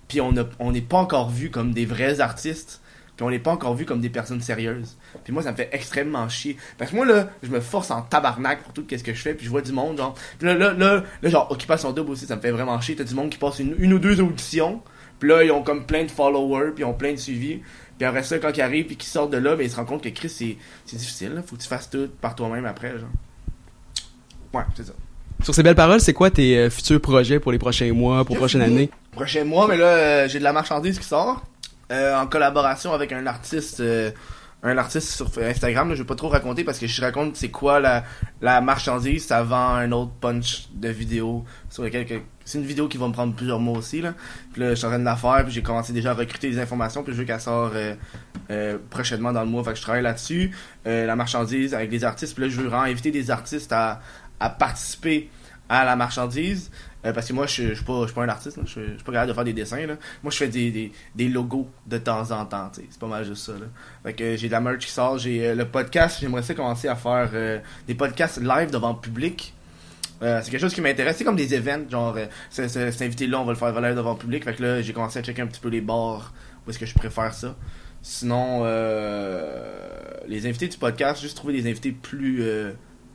Puis 0.08 0.22
on 0.22 0.34
n'est 0.34 0.82
pas 0.82 0.98
encore 0.98 1.32
vu 1.32 1.50
comme 1.50 1.74
des 1.74 1.88
vrais 1.88 2.20
artistes. 2.20 2.80
Puis 3.16 3.26
on 3.26 3.30
n'est 3.30 3.40
pas 3.40 3.52
encore 3.52 3.76
vu 3.76 3.86
comme 3.86 4.02
des 4.02 4.10
personnes 4.10 4.42
sérieuses. 4.42 4.98
Puis 5.24 5.32
moi, 5.32 5.42
ça 5.42 5.52
me 5.52 5.56
fait 5.56 5.70
extrêmement 5.72 6.28
chier. 6.28 6.58
Parce 6.78 6.92
que 6.92 6.96
moi, 6.96 7.06
là, 7.06 7.30
je 7.44 7.50
me 7.50 7.62
force 7.62 7.92
en 7.92 8.02
tabarnak 8.02 8.62
pour 8.64 8.74
tout 8.74 8.86
ce 8.90 9.04
que 9.04 9.14
je 9.14 9.22
fais. 9.22 9.34
Puis 9.34 9.46
je 9.46 9.52
vois 9.52 9.62
du 9.62 9.72
monde, 9.72 9.98
genre. 9.98 10.16
Puis 10.38 10.48
là, 10.48 10.54
là, 10.56 10.74
là, 10.74 11.04
là, 11.22 11.30
genre, 11.30 11.50
Occupation 11.50 11.92
Double 11.94 12.12
aussi, 12.12 12.26
ça 12.26 12.36
me 12.36 12.42
fait 12.42 12.52
vraiment 12.52 12.80
chier. 12.82 12.96
T'as 12.96 13.06
du 13.06 13.16
monde 13.16 13.30
qui 13.30 13.38
passe 13.38 13.60
une, 13.60 13.76
une 13.78 13.94
ou 13.94 14.00
deux 14.00 14.20
auditions. 14.20 14.82
Puis 15.20 15.30
là, 15.30 15.44
ils 15.44 15.52
ont 15.52 15.64
comme 15.64 15.86
plein 15.86 16.04
de 16.04 16.12
followers. 16.12 16.72
Puis 16.72 16.84
ils 16.84 16.86
ont 16.86 16.94
plein 16.94 17.14
de 17.14 17.18
suivis. 17.18 17.62
Puis 17.98 18.06
après 18.06 18.24
ça, 18.24 18.38
quand 18.40 18.52
ils 18.56 18.62
arrivent 18.62 18.88
puis 18.88 18.98
qu'ils 18.98 19.10
sortent 19.10 19.32
de 19.32 19.38
là, 19.38 19.56
ben, 19.56 19.64
ils 19.64 19.70
se 19.70 19.78
rendent 19.78 19.88
compte 19.88 20.04
que 20.04 20.10
Chris, 20.10 20.30
c'est 20.30 20.58
c'est 20.86 20.98
difficile. 20.98 21.34
Là. 21.36 21.42
Faut 21.42 21.56
que 21.56 21.62
tu 21.62 21.68
fasses 21.68 21.90
tout 21.90 22.10
par 22.20 22.36
toi-même 22.36 22.66
après, 22.66 22.92
genre. 23.00 23.10
Ouais, 24.54 24.64
c'est 24.76 24.86
ça. 24.86 24.94
Sur 25.44 25.54
ces 25.54 25.64
belles 25.64 25.76
paroles, 25.76 26.02
c'est 26.02 26.14
quoi 26.14 26.32
tes 26.32 26.58
euh, 26.58 26.70
futurs 26.70 27.00
projets 27.00 27.40
pour 27.40 27.52
les 27.52 27.60
prochains 27.60 27.92
mois, 27.94 28.26
pour 28.26 28.36
la 28.36 28.40
prochaine 28.40 28.62
année? 28.62 28.90
Prochain 29.12 29.44
mois, 29.44 29.68
mais 29.68 29.78
là, 29.78 29.86
euh, 29.86 30.28
j'ai 30.28 30.40
de 30.40 30.44
la 30.44 30.54
marchandise 30.54 30.98
qui 30.98 31.06
sort. 31.06 31.44
Euh, 31.92 32.16
en 32.18 32.28
collaboration 32.28 32.94
avec 32.94 33.12
un 33.12 33.26
artiste. 33.28 33.80
euh, 33.80 34.12
un 34.64 34.80
artiste 34.80 35.10
sur 35.12 35.28
Instagram, 35.44 35.90
là, 35.90 35.96
je 35.96 36.02
vais 36.02 36.08
pas 36.08 36.16
trop 36.16 36.30
raconter 36.30 36.64
parce 36.64 36.80
que 36.80 36.88
je 36.88 37.00
raconte 37.00 37.36
c'est 37.36 37.50
quoi 37.50 37.80
la, 37.80 38.04
la 38.42 38.62
marchandise, 38.62 39.28
ça 39.28 39.44
vend 39.44 39.76
un 39.76 39.92
autre 39.92 40.14
punch 40.20 40.70
de 40.74 40.90
vidéo 40.90 41.46
sur 41.70 41.84
lequel 41.84 42.08
que- 42.08 42.22
c'est 42.46 42.58
une 42.58 42.66
vidéo 42.66 42.88
qui 42.88 42.98
va 42.98 43.08
me 43.08 43.14
prendre 43.14 43.36
plusieurs 43.36 43.60
mois 43.60 43.78
aussi 43.78 44.02
là. 44.02 44.16
Puis 44.54 44.64
là, 44.64 44.70
je 44.72 44.76
suis 44.76 44.86
en 44.88 44.90
train 44.90 44.98
de 44.98 45.04
la 45.06 45.18
faire, 45.18 45.44
puis 45.44 45.54
j'ai 45.54 45.62
commencé 45.62 45.94
déjà 45.94 46.12
à 46.12 46.14
recruter 46.16 46.50
des 46.50 46.58
informations, 46.60 47.04
puis 47.04 47.14
je 47.14 47.20
veux 47.20 47.26
qu'elle 47.26 47.40
sort 47.40 47.74
euh, 47.76 47.94
euh, 48.50 48.80
prochainement 48.90 49.32
dans 49.34 49.44
le 49.44 49.50
mois, 49.50 49.64
fait 49.64 49.72
que 49.74 49.78
je 49.78 49.84
travaille 49.84 50.02
là-dessus. 50.02 50.50
Euh, 50.88 51.06
la 51.06 51.16
marchandise 51.16 51.76
avec 51.76 51.92
des 51.92 52.04
artistes, 52.04 52.34
puis 52.34 52.46
là 52.46 52.50
je 52.50 52.60
veux 52.60 52.68
vraiment 52.68 52.86
inviter 52.86 53.12
des 53.12 53.30
artistes 53.30 53.72
à 53.72 54.00
participer 54.50 55.30
à 55.70 55.86
la 55.86 55.96
marchandise. 55.96 56.72
Euh, 57.06 57.14
parce 57.14 57.28
que 57.28 57.34
moi, 57.34 57.46
je 57.46 57.74
suis- 57.74 57.84
pas, 57.86 58.06
pas 58.14 58.24
un 58.24 58.30
artiste, 58.30 58.58
je 58.66 58.70
suis 58.72 58.82
pas 59.06 59.12
capable 59.12 59.30
de 59.30 59.34
faire 59.36 59.44
des 59.44 59.54
dessins. 59.54 59.86
Là. 59.86 59.96
Moi, 60.24 60.32
je 60.32 60.38
fais 60.38 60.48
des, 60.48 60.72
des, 60.72 60.92
des 61.14 61.28
logos 61.30 61.70
de 61.86 61.98
temps 62.00 62.32
en 62.32 62.46
temps. 62.46 62.72
C'est 62.74 62.98
pas 63.00 63.08
mal 63.08 63.24
juste 63.24 63.46
ça. 63.46 63.54
Là. 63.54 63.68
Fait 64.04 64.14
que 64.14 64.36
j'ai 64.36 64.48
de 64.48 64.52
la 64.52 64.60
merch 64.62 64.86
qui 64.86 64.92
sort. 64.92 65.18
J'ai 65.20 65.48
euh, 65.50 65.56
le 65.56 65.66
podcast. 65.66 66.18
J'aimerais 66.20 66.42
ça 66.42 66.54
commencer 66.56 66.88
à 66.88 66.96
faire 66.96 67.30
euh, 67.34 67.60
des 67.88 67.94
podcasts 67.96 68.42
live 68.42 68.72
devant 68.72 68.94
le 68.94 69.00
public. 69.00 69.54
C'est 70.22 70.50
quelque 70.50 70.62
chose 70.62 70.74
qui 70.74 70.82
m'intéresse. 70.82 71.18
C'est 71.18 71.24
comme 71.26 71.36
des 71.36 71.54
events. 71.54 71.88
Genre, 71.92 72.18
ce- 72.50 72.68
ce- 72.68 72.90
cet 72.90 73.02
invité-là, 73.04 73.40
on 73.40 73.46
va 73.46 73.52
le 73.52 73.58
faire 73.60 73.80
live 73.80 73.96
devant 73.96 74.14
le 74.14 74.18
public. 74.18 74.44
Fait 74.44 74.56
que 74.56 74.64
là, 74.64 74.82
j'ai 74.82 74.92
commencé 74.94 75.20
à 75.20 75.22
checker 75.24 75.42
un 75.44 75.48
petit 75.48 75.60
peu 75.60 75.70
les 75.70 75.82
bars. 75.82 76.34
Où 76.66 76.70
est-ce 76.72 76.80
que 76.80 76.86
je 76.88 76.96
préfère 76.96 77.34
ça. 77.34 77.56
Sinon, 78.02 78.62
euh, 78.64 79.80
les 80.28 80.48
invités 80.48 80.68
du 80.68 80.78
podcast, 80.78 81.22
juste 81.22 81.36
trouver 81.38 81.54
des 81.62 81.70
invités 81.70 81.92
plus, 81.92 82.44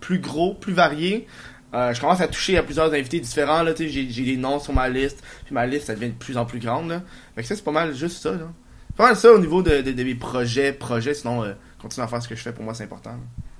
plus 0.00 0.18
gros, 0.20 0.54
plus 0.54 0.72
variés. 0.72 1.26
Euh, 1.74 1.94
je 1.94 2.00
commence 2.00 2.20
à 2.20 2.26
toucher 2.28 2.56
à 2.58 2.62
plusieurs 2.62 2.92
invités 2.92 3.20
différents. 3.20 3.62
Là, 3.62 3.72
tu 3.74 3.84
sais, 3.84 3.88
j'ai, 3.90 4.08
j'ai 4.10 4.24
des 4.24 4.36
noms 4.36 4.58
sur 4.58 4.72
ma 4.72 4.88
liste. 4.88 5.22
Puis 5.44 5.54
ma 5.54 5.66
liste, 5.66 5.86
ça 5.86 5.94
devient 5.94 6.08
de 6.08 6.14
plus 6.14 6.36
en 6.36 6.44
plus 6.44 6.58
grande. 6.58 6.88
Là. 6.88 7.02
Fait 7.34 7.42
que 7.42 7.48
ça, 7.48 7.54
c'est 7.56 7.64
pas 7.64 7.70
mal 7.72 7.94
juste 7.94 8.22
ça. 8.22 8.32
Là. 8.32 8.50
C'est 8.88 8.96
pas 8.96 9.04
mal 9.06 9.16
ça 9.16 9.32
au 9.32 9.38
niveau 9.38 9.62
de, 9.62 9.80
de, 9.82 9.92
de 9.92 10.02
mes 10.04 10.14
projets. 10.16 10.72
projets 10.72 11.14
sinon, 11.14 11.44
euh, 11.44 11.52
continuer 11.80 12.04
à 12.04 12.08
faire 12.08 12.22
ce 12.22 12.28
que 12.28 12.34
je 12.34 12.42
fais, 12.42 12.52
pour 12.52 12.64
moi, 12.64 12.74
c'est 12.74 12.84
important. 12.84 13.10
là. 13.10 13.16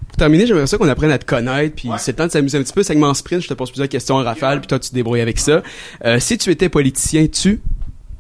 Pour 0.09 0.17
terminer, 0.17 0.45
j'aimerais 0.45 0.67
ça 0.67 0.76
qu'on 0.76 0.88
apprenne 0.88 1.12
à 1.12 1.19
te 1.19 1.25
connaître, 1.25 1.76
puis 1.76 1.88
Ouais. 1.88 1.97
c'est 1.99 2.11
le 2.11 2.17
temps 2.17 2.26
de 2.26 2.33
s'amuser 2.33 2.59
un 2.59 2.62
petit 2.64 2.73
peu. 2.73 2.83
Segment 2.83 3.14
sprint, 3.14 3.43
je 3.43 3.49
te 3.49 3.55
pose 3.55 3.71
plusieurs 3.71 3.88
questions 3.88 4.17
en 4.17 4.25
rafale, 4.25 4.59
puis 4.61 4.67
toi 4.67 4.81
tu 4.81 4.90
te 4.90 4.95
débrouilles 4.95 5.21
avec 5.21 5.38
ça. 5.38 5.62
Euh, 6.05 6.19
si 6.19 6.37
tu 6.37 6.50
étais 6.50 6.69
politicien, 6.69 7.29
tu... 7.29 7.61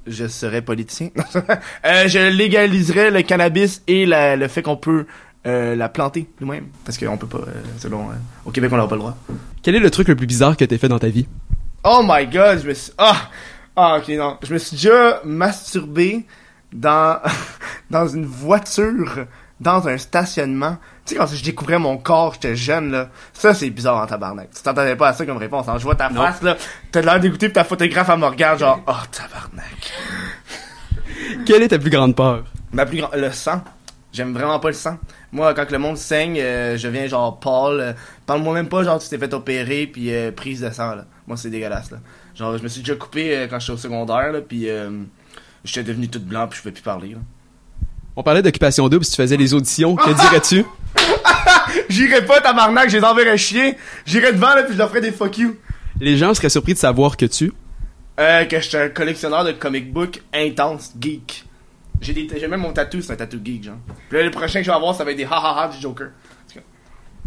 Je 0.06 0.28
serais 0.28 0.62
politicien. 0.62 1.10
euh, 1.84 2.06
je 2.08 2.30
légaliserais 2.30 3.10
le 3.10 3.22
cannabis 3.22 3.82
et 3.88 4.06
la- 4.06 4.36
le 4.36 4.46
fait 4.48 4.62
qu'on 4.62 4.76
peut 4.76 5.04
euh, 5.46 5.74
la 5.74 5.88
planter 5.88 6.28
nous-mêmes. 6.40 6.68
Parce 6.84 6.96
qu'on 6.96 7.16
peut 7.18 7.26
pas, 7.26 7.38
euh, 7.38 7.52
selon... 7.78 8.10
euh, 8.10 8.14
au 8.44 8.50
Québec, 8.52 8.70
on 8.72 8.76
n'a 8.76 8.86
pas 8.86 8.94
le 8.94 9.00
droit. 9.00 9.16
Quel 9.62 9.74
est 9.74 9.80
le 9.80 9.90
truc 9.90 10.08
le 10.08 10.16
plus 10.16 10.26
bizarre 10.26 10.56
que 10.56 10.64
t'aies 10.64 10.78
fait 10.78 10.88
dans 10.88 10.98
ta 10.98 11.08
vie? 11.08 11.26
Oh 11.84 12.02
my 12.04 12.26
god, 12.26 12.60
je 12.62 12.68
me 12.68 12.74
suis. 12.74 12.92
Ah! 12.98 13.28
Ah, 13.76 13.98
ok, 13.98 14.08
non. 14.10 14.36
Je 14.42 14.52
me 14.52 14.58
suis 14.58 14.76
déjà 14.76 15.20
masturbé 15.24 16.26
dans, 16.72 17.18
dans 17.90 18.06
une 18.08 18.26
voiture, 18.26 19.26
dans 19.60 19.86
un 19.88 19.96
stationnement. 19.98 20.76
Tu 21.06 21.14
sais, 21.14 21.20
quand 21.20 21.26
je 21.26 21.42
découvrais 21.42 21.78
mon 21.78 21.96
corps, 21.98 22.34
j'étais 22.34 22.56
jeune, 22.56 22.90
là. 22.90 23.08
Ça, 23.32 23.54
c'est 23.54 23.70
bizarre 23.70 23.96
en 24.02 24.06
tabarnak. 24.06 24.50
Tu 24.54 24.62
t'entendais 24.62 24.96
pas 24.96 25.08
à 25.08 25.12
ça 25.12 25.24
comme 25.24 25.36
réponse. 25.38 25.68
hein. 25.68 25.76
Je 25.78 25.84
vois 25.84 25.94
ta 25.94 26.10
Non. 26.10 26.22
face, 26.22 26.42
là. 26.42 26.56
T'as 26.92 27.00
l'air 27.02 27.20
dégoûté, 27.20 27.48
pis 27.48 27.54
ta 27.54 27.64
photographe, 27.64 28.08
elle 28.12 28.18
me 28.18 28.26
regarde, 28.26 28.58
genre, 28.58 28.80
oh, 28.86 28.92
tabarnak. 29.10 29.92
Quelle 31.46 31.62
est 31.62 31.68
ta 31.68 31.78
plus 31.78 31.90
grande 31.90 32.14
peur? 32.16 32.44
Ma 32.72 32.86
plus 32.86 32.98
grande. 32.98 33.14
Le 33.14 33.30
sang. 33.30 33.62
J'aime 34.12 34.32
vraiment 34.32 34.58
pas 34.58 34.68
le 34.68 34.74
sang. 34.74 34.98
Moi, 35.30 35.54
quand 35.54 35.70
le 35.70 35.78
monde 35.78 35.96
saigne, 35.96 36.38
euh, 36.40 36.76
je 36.76 36.88
viens 36.88 37.06
genre 37.06 37.38
Paul. 37.38 37.80
euh, 37.80 37.92
Parle-moi 38.26 38.54
même 38.54 38.68
pas, 38.68 38.82
genre, 38.82 38.98
tu 38.98 39.08
t'es 39.08 39.18
fait 39.18 39.32
opérer, 39.32 39.86
puis 39.86 40.12
euh, 40.12 40.32
prise 40.32 40.60
de 40.60 40.70
sang, 40.70 40.96
là. 40.96 41.04
Moi, 41.28 41.36
c'est 41.36 41.50
dégueulasse, 41.50 41.90
là. 41.92 41.98
Genre, 42.34 42.58
je 42.58 42.62
me 42.62 42.68
suis 42.68 42.80
déjà 42.80 42.96
coupé 42.96 43.46
quand 43.48 43.60
j'étais 43.60 43.72
au 43.72 43.76
secondaire, 43.76 44.32
là, 44.32 44.40
puis 44.40 44.66
j'étais 45.64 45.84
devenu 45.84 46.08
tout 46.08 46.20
blanc, 46.20 46.48
puis 46.48 46.56
je 46.56 46.62
pouvais 46.62 46.72
plus 46.72 46.82
parler, 46.82 47.10
là. 47.10 47.18
On 48.16 48.22
parlait 48.24 48.42
d'occupation 48.42 48.88
double, 48.88 49.04
si 49.04 49.12
tu 49.12 49.16
faisais 49.16 49.36
les 49.36 49.54
auditions, 49.54 49.94
que 49.94 50.10
dirais-tu? 50.10 50.64
J'irais 51.88 52.24
pas, 52.24 52.40
tabarnak, 52.40 52.90
je 52.90 52.96
les 52.96 53.04
enverrais 53.04 53.38
chier. 53.38 53.76
J'irais 54.04 54.32
devant, 54.32 54.54
là, 54.54 54.64
puis 54.64 54.72
je 54.72 54.78
leur 54.78 54.88
ferais 54.88 55.00
des 55.00 55.12
fuck 55.12 55.38
you. 55.38 55.56
Les 56.00 56.16
gens 56.16 56.34
seraient 56.34 56.48
surpris 56.48 56.74
de 56.74 56.78
savoir 56.78 57.16
que 57.16 57.26
tu... 57.26 57.52
Euh, 58.18 58.44
que 58.44 58.60
j'étais 58.60 58.78
un 58.82 58.88
collectionneur 58.88 59.44
de 59.44 59.52
comic 59.52 59.92
book 59.92 60.20
intense, 60.34 60.92
geek. 61.00 61.44
J'ai 62.00 62.12
des, 62.14 62.28
j'ai 62.38 62.48
même 62.48 62.60
mon 62.60 62.72
tatou, 62.72 63.02
c'est 63.02 63.12
un 63.12 63.16
tatou 63.16 63.40
geek, 63.44 63.64
genre. 63.64 63.76
Puis 64.08 64.18
là, 64.18 64.24
le 64.24 64.30
prochain 64.30 64.60
que 64.60 64.64
je 64.64 64.70
vais 64.70 64.76
avoir, 64.76 64.94
ça 64.94 65.04
va 65.04 65.10
être 65.10 65.16
des 65.16 65.24
ha 65.24 65.62
ha 65.62 65.68
du 65.68 65.80
Joker. 65.80 66.08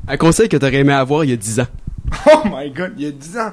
Un 0.07 0.17
conseil 0.17 0.49
que 0.49 0.57
t'aurais 0.57 0.75
aimé 0.75 0.93
avoir 0.93 1.23
il 1.23 1.29
y 1.29 1.33
a 1.33 1.37
10 1.37 1.59
ans. 1.61 1.67
Oh 2.27 2.41
my 2.45 2.69
god, 2.71 2.93
il 2.97 3.05
y 3.05 3.07
a 3.07 3.11
10 3.11 3.37
ans. 3.37 3.51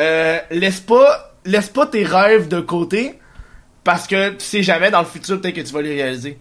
Euh, 0.00 0.38
laisse 0.50 0.80
pas, 0.80 1.34
laisse 1.44 1.68
pas 1.68 1.86
tes 1.86 2.04
rêves 2.04 2.48
de 2.48 2.60
côté 2.60 3.18
parce 3.84 4.06
que 4.06 4.30
tu 4.30 4.44
sais 4.44 4.62
jamais 4.62 4.90
dans 4.90 5.00
le 5.00 5.06
futur 5.06 5.40
peut-être 5.40 5.54
que 5.54 5.60
tu 5.60 5.72
vas 5.72 5.82
les 5.82 5.94
réaliser. 5.94 6.38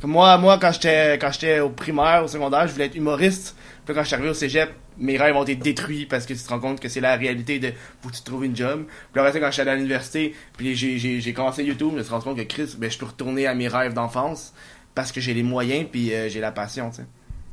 Comme 0.00 0.12
moi, 0.12 0.36
moi 0.38 0.58
quand 0.58 0.72
j'étais 0.72 1.18
quand 1.18 1.30
j'étais 1.32 1.60
au 1.60 1.70
primaire, 1.70 2.24
au 2.24 2.28
secondaire, 2.28 2.66
je 2.66 2.72
voulais 2.72 2.86
être 2.86 2.94
humoriste. 2.94 3.56
Puis 3.84 3.94
quand 3.94 4.02
je 4.02 4.06
suis 4.06 4.14
arrivé 4.14 4.30
au 4.30 4.34
cégep, 4.34 4.70
mes 4.98 5.16
rêves 5.16 5.36
ont 5.36 5.42
été 5.42 5.56
détruits 5.56 6.06
parce 6.06 6.24
que 6.24 6.32
tu 6.32 6.40
te 6.40 6.48
rends 6.48 6.60
compte 6.60 6.80
que 6.80 6.88
c'est 6.88 7.00
la 7.00 7.16
réalité 7.16 7.58
de 7.58 7.72
faut 8.00 8.08
que 8.08 8.14
tu 8.14 8.22
trouves 8.22 8.44
une 8.44 8.56
job. 8.56 8.84
Puis 9.12 9.20
après 9.20 9.32
ça, 9.32 9.40
quand 9.40 9.46
je 9.48 9.52
suis 9.52 9.62
allé 9.62 9.70
à 9.72 9.76
l'université, 9.76 10.34
puis 10.56 10.74
j'ai 10.74 11.32
commencé 11.32 11.64
YouTube, 11.64 11.90
je 11.92 11.98
me 11.98 12.02
suis 12.02 12.12
rendu 12.12 12.24
compte 12.24 12.36
que 12.36 12.42
Chris, 12.42 12.76
ben 12.78 12.90
je 12.90 12.98
peux 12.98 13.06
retourner 13.06 13.46
à 13.46 13.54
mes 13.54 13.68
rêves 13.68 13.92
d'enfance 13.92 14.54
parce 14.94 15.12
que 15.12 15.20
j'ai 15.20 15.34
les 15.34 15.42
moyens 15.42 15.86
puis 15.90 16.14
euh, 16.14 16.28
j'ai 16.28 16.40
la 16.40 16.52
passion, 16.52 16.90
tu 16.90 16.96
sais. 16.96 17.06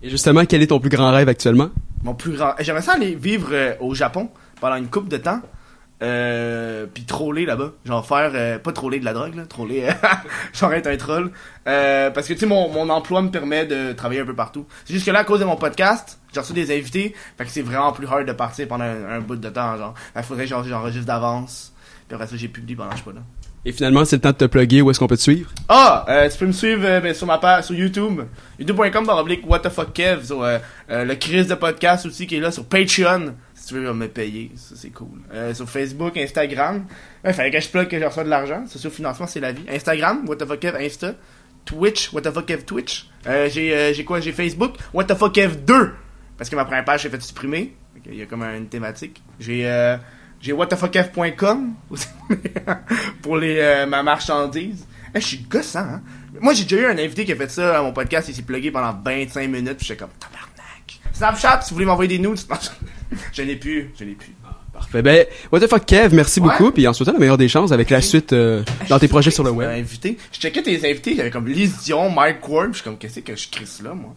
Et 0.04 0.10
justement, 0.10 0.46
quel 0.46 0.62
est 0.62 0.68
ton 0.68 0.80
plus 0.80 0.90
grand 0.90 1.12
rêve 1.12 1.30
actuellement? 1.30 1.70
Mon 2.04 2.16
plus 2.16 2.34
grand. 2.34 2.54
J'aimerais 2.60 2.82
ça 2.82 2.94
aller 2.94 3.14
vivre 3.14 3.50
euh, 3.52 3.74
au 3.80 3.94
Japon 3.94 4.30
pendant 4.60 4.76
une 4.76 4.88
couple 4.88 5.10
de 5.10 5.18
temps. 5.18 5.42
Euh, 6.02 6.88
puis 6.92 7.04
troller 7.04 7.46
là-bas. 7.46 7.74
Genre 7.86 8.06
faire. 8.06 8.32
euh, 8.34 8.58
pas 8.58 8.72
troller 8.72 9.00
de 9.00 9.06
la 9.06 9.14
drogue, 9.14 9.36
là. 9.36 9.46
Troller. 9.46 9.84
euh, 9.88 9.92
genre 10.54 10.74
être 10.74 10.88
un 10.88 10.98
troll. 10.98 11.32
Euh, 11.68 12.10
parce 12.10 12.28
que 12.28 12.34
tu 12.34 12.40
sais, 12.40 12.46
mon, 12.48 12.70
mon 12.70 12.90
emploi 12.90 13.22
me 13.22 13.30
permet 13.30 13.66
de 13.66 13.94
travailler 13.94 14.22
un 14.22 14.26
peu 14.26 14.34
partout. 14.36 14.66
C'est 14.86 14.94
juste 14.94 15.06
que 15.06 15.12
là, 15.12 15.20
à 15.20 15.24
cause 15.24 15.40
de 15.40 15.46
mon 15.46 15.58
podcast, 15.58 16.20
j'ai 16.34 16.40
reçu 16.40 16.54
des 16.54 16.76
invités. 16.76 17.16
Fait 17.38 17.46
que 17.46 17.52
c'est 17.52 17.62
vraiment 17.62 17.92
plus 17.92 18.08
hard 18.08 18.26
de 18.26 18.34
partir 18.34 18.68
pendant 18.68 18.86
un, 18.86 19.10
un 19.10 19.20
bout 19.20 19.36
de 19.36 19.50
temps, 19.50 19.78
genre. 19.78 19.94
Qu'il 20.14 20.24
faudrait 20.24 20.48
genre 20.48 20.64
j'enregistre 20.64 21.06
d'avance. 21.06 21.72
Puis 22.08 22.16
après 22.16 22.28
ça, 22.28 22.36
j'ai 22.36 22.48
publié 22.48 22.76
pendant 22.76 22.92
je 22.92 22.98
sais 22.98 23.04
pas 23.04 23.14
là. 23.14 23.22
Et 23.64 23.72
finalement, 23.72 24.04
c'est 24.06 24.16
le 24.16 24.22
temps 24.24 24.32
de 24.32 24.38
te 24.38 24.46
plugger, 24.46 24.82
où 24.82 24.90
est-ce 24.90 24.98
qu'on 24.98 25.06
peut 25.06 25.16
te 25.18 25.22
suivre? 25.22 25.52
Ah, 25.70 26.04
euh, 26.10 26.28
tu 26.28 26.38
peux 26.40 26.48
me 26.48 26.52
suivre 26.52 26.82
ben, 27.00 27.14
sur 27.14 27.28
ma 27.28 27.38
page 27.38 27.66
sur 27.66 27.76
YouTube, 27.76 28.22
youtube.com 28.58 29.08
oblique 29.10 29.48
what 29.48 29.60
the 29.60 29.70
fuck 29.70 29.94
Kev, 29.94 30.26
sur 30.26 30.44
le 30.90 31.14
Chris 31.14 31.46
de 31.46 31.54
podcast 31.54 32.08
aussi 32.08 32.26
qui 32.26 32.38
est 32.38 32.40
là 32.40 32.50
sur 32.52 32.66
Patreon. 32.66 33.36
Si 33.62 33.68
tu 33.68 33.74
veux 33.76 33.94
me 33.94 34.08
payer, 34.08 34.52
ça 34.56 34.74
c'est 34.76 34.90
cool. 34.90 35.22
Euh, 35.32 35.54
sur 35.54 35.70
Facebook, 35.70 36.18
Instagram. 36.18 36.84
Il 37.24 37.32
fallait 37.32 37.52
que 37.52 37.60
je 37.60 37.70
plug 37.70 37.88
que 37.88 38.00
je 38.00 38.04
reçois 38.04 38.24
de 38.24 38.30
l'argent. 38.30 38.64
C'est 38.68 38.90
financement, 38.90 39.28
c'est 39.28 39.40
la 39.40 39.52
vie. 39.52 39.64
Instagram, 39.70 40.28
what 40.28 40.38
the 40.38 40.48
fuck 40.48 40.60
Kev, 40.60 40.76
Insta. 40.78 41.14
Twitch, 41.64 42.12
what 42.12 42.22
the 42.22 42.32
fuck 42.32 42.48
Kev, 42.48 42.66
Twitch. 42.66 43.08
Euh, 43.28 43.48
j'ai 43.50 43.72
euh, 43.72 43.94
j'ai 43.94 44.04
quoi? 44.04 44.20
J'ai 44.20 44.32
Facebook, 44.32 44.78
what 44.96 45.04
the 45.04 45.14
fuck 45.14 45.34
Kev 45.34 45.58
2. 45.64 45.94
Parce 46.40 46.50
que 46.50 46.56
ma 46.56 46.66
première 46.66 46.84
page 46.84 47.04
s'est 47.04 47.10
fait 47.12 47.22
supprimer. 47.22 47.76
Qu'il 48.04 48.16
y 48.16 48.24
a 48.24 48.26
comme 48.26 48.42
une 48.42 48.68
thématique. 48.68 49.22
J'ai 49.40 49.96
j'ai 50.40 50.54
whatthefuckf.com 50.54 51.76
pour 53.22 53.38
les 53.38 53.86
ma 53.88 54.02
marchandise. 54.02 54.88
Eh, 55.14 55.22
je 55.22 55.28
suis 55.28 55.38
gossant, 55.38 55.82
hein? 55.82 56.02
Moi, 56.40 56.54
j'ai 56.54 56.64
déjà 56.64 56.78
eu 56.78 56.86
un 56.86 56.98
invité 56.98 57.26
qui 57.26 57.34
a 57.34 57.36
fait 57.36 57.52
ça 57.52 57.78
à 57.78 57.82
mon 57.84 57.92
podcast, 57.92 58.28
il 58.30 58.34
s'est 58.34 58.42
plugué 58.42 58.72
pendant 58.72 58.98
25 59.04 59.48
minutes, 59.48 59.78
puis 59.78 59.86
j'étais 59.86 60.00
comme 60.00 60.10
tabarnak. 60.20 61.00
Snapchat, 61.14 61.62
si 61.62 61.70
vous 61.70 61.76
voulez 61.76 61.86
m'envoyer 61.86 62.18
des 62.18 62.28
nudes, 62.28 62.40
je 63.34 63.42
l'ai 63.42 63.56
plus, 63.56 63.92
je 64.00 64.04
l'ai 64.06 64.14
plus. 64.14 64.34
Parfait. 64.74 65.02
Ben, 65.02 65.26
what 65.52 65.60
the 65.60 65.68
fuck, 65.68 65.86
Kev, 65.86 66.16
merci 66.16 66.40
Ouais. 66.40 66.48
beaucoup, 66.48 66.72
puis 66.72 66.88
en 66.88 66.94
souhaitant 66.94 67.12
la 67.14 67.20
meilleure 67.20 67.38
des 67.38 67.50
chances 67.50 67.72
avec 67.72 67.90
la 67.90 68.02
suite 68.02 68.32
euh, 68.34 68.64
dans 68.90 68.98
tes 69.00 69.08
projets 69.10 69.30
sur 69.32 69.44
le 69.44 69.52
web. 69.52 69.70
invité. 69.70 70.18
Je 70.32 70.40
checkais 70.40 70.64
tes 70.64 70.90
invités, 70.90 71.12
il 71.12 71.18
y 71.18 71.22
avait 71.22 71.30
comme 71.32 71.48
Liz 71.48 71.78
Dion, 71.84 72.10
Mike 72.10 72.48
Ward, 72.48 72.70
je 72.72 72.76
suis 72.76 72.84
comme, 72.84 72.98
qu'est-ce 72.98 73.20
que 73.20 73.36
je 73.36 73.50
crisse 73.50 73.82
là, 73.84 73.94
moi? 73.94 74.16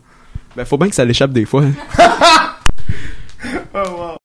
Ben, 0.56 0.64
faut 0.64 0.78
bien 0.78 0.88
que 0.88 0.94
ça 0.94 1.04
l'échappe 1.04 1.32
des 1.32 1.44
fois. 1.44 1.64
Oh, 3.74 3.78
wow. 3.98 4.16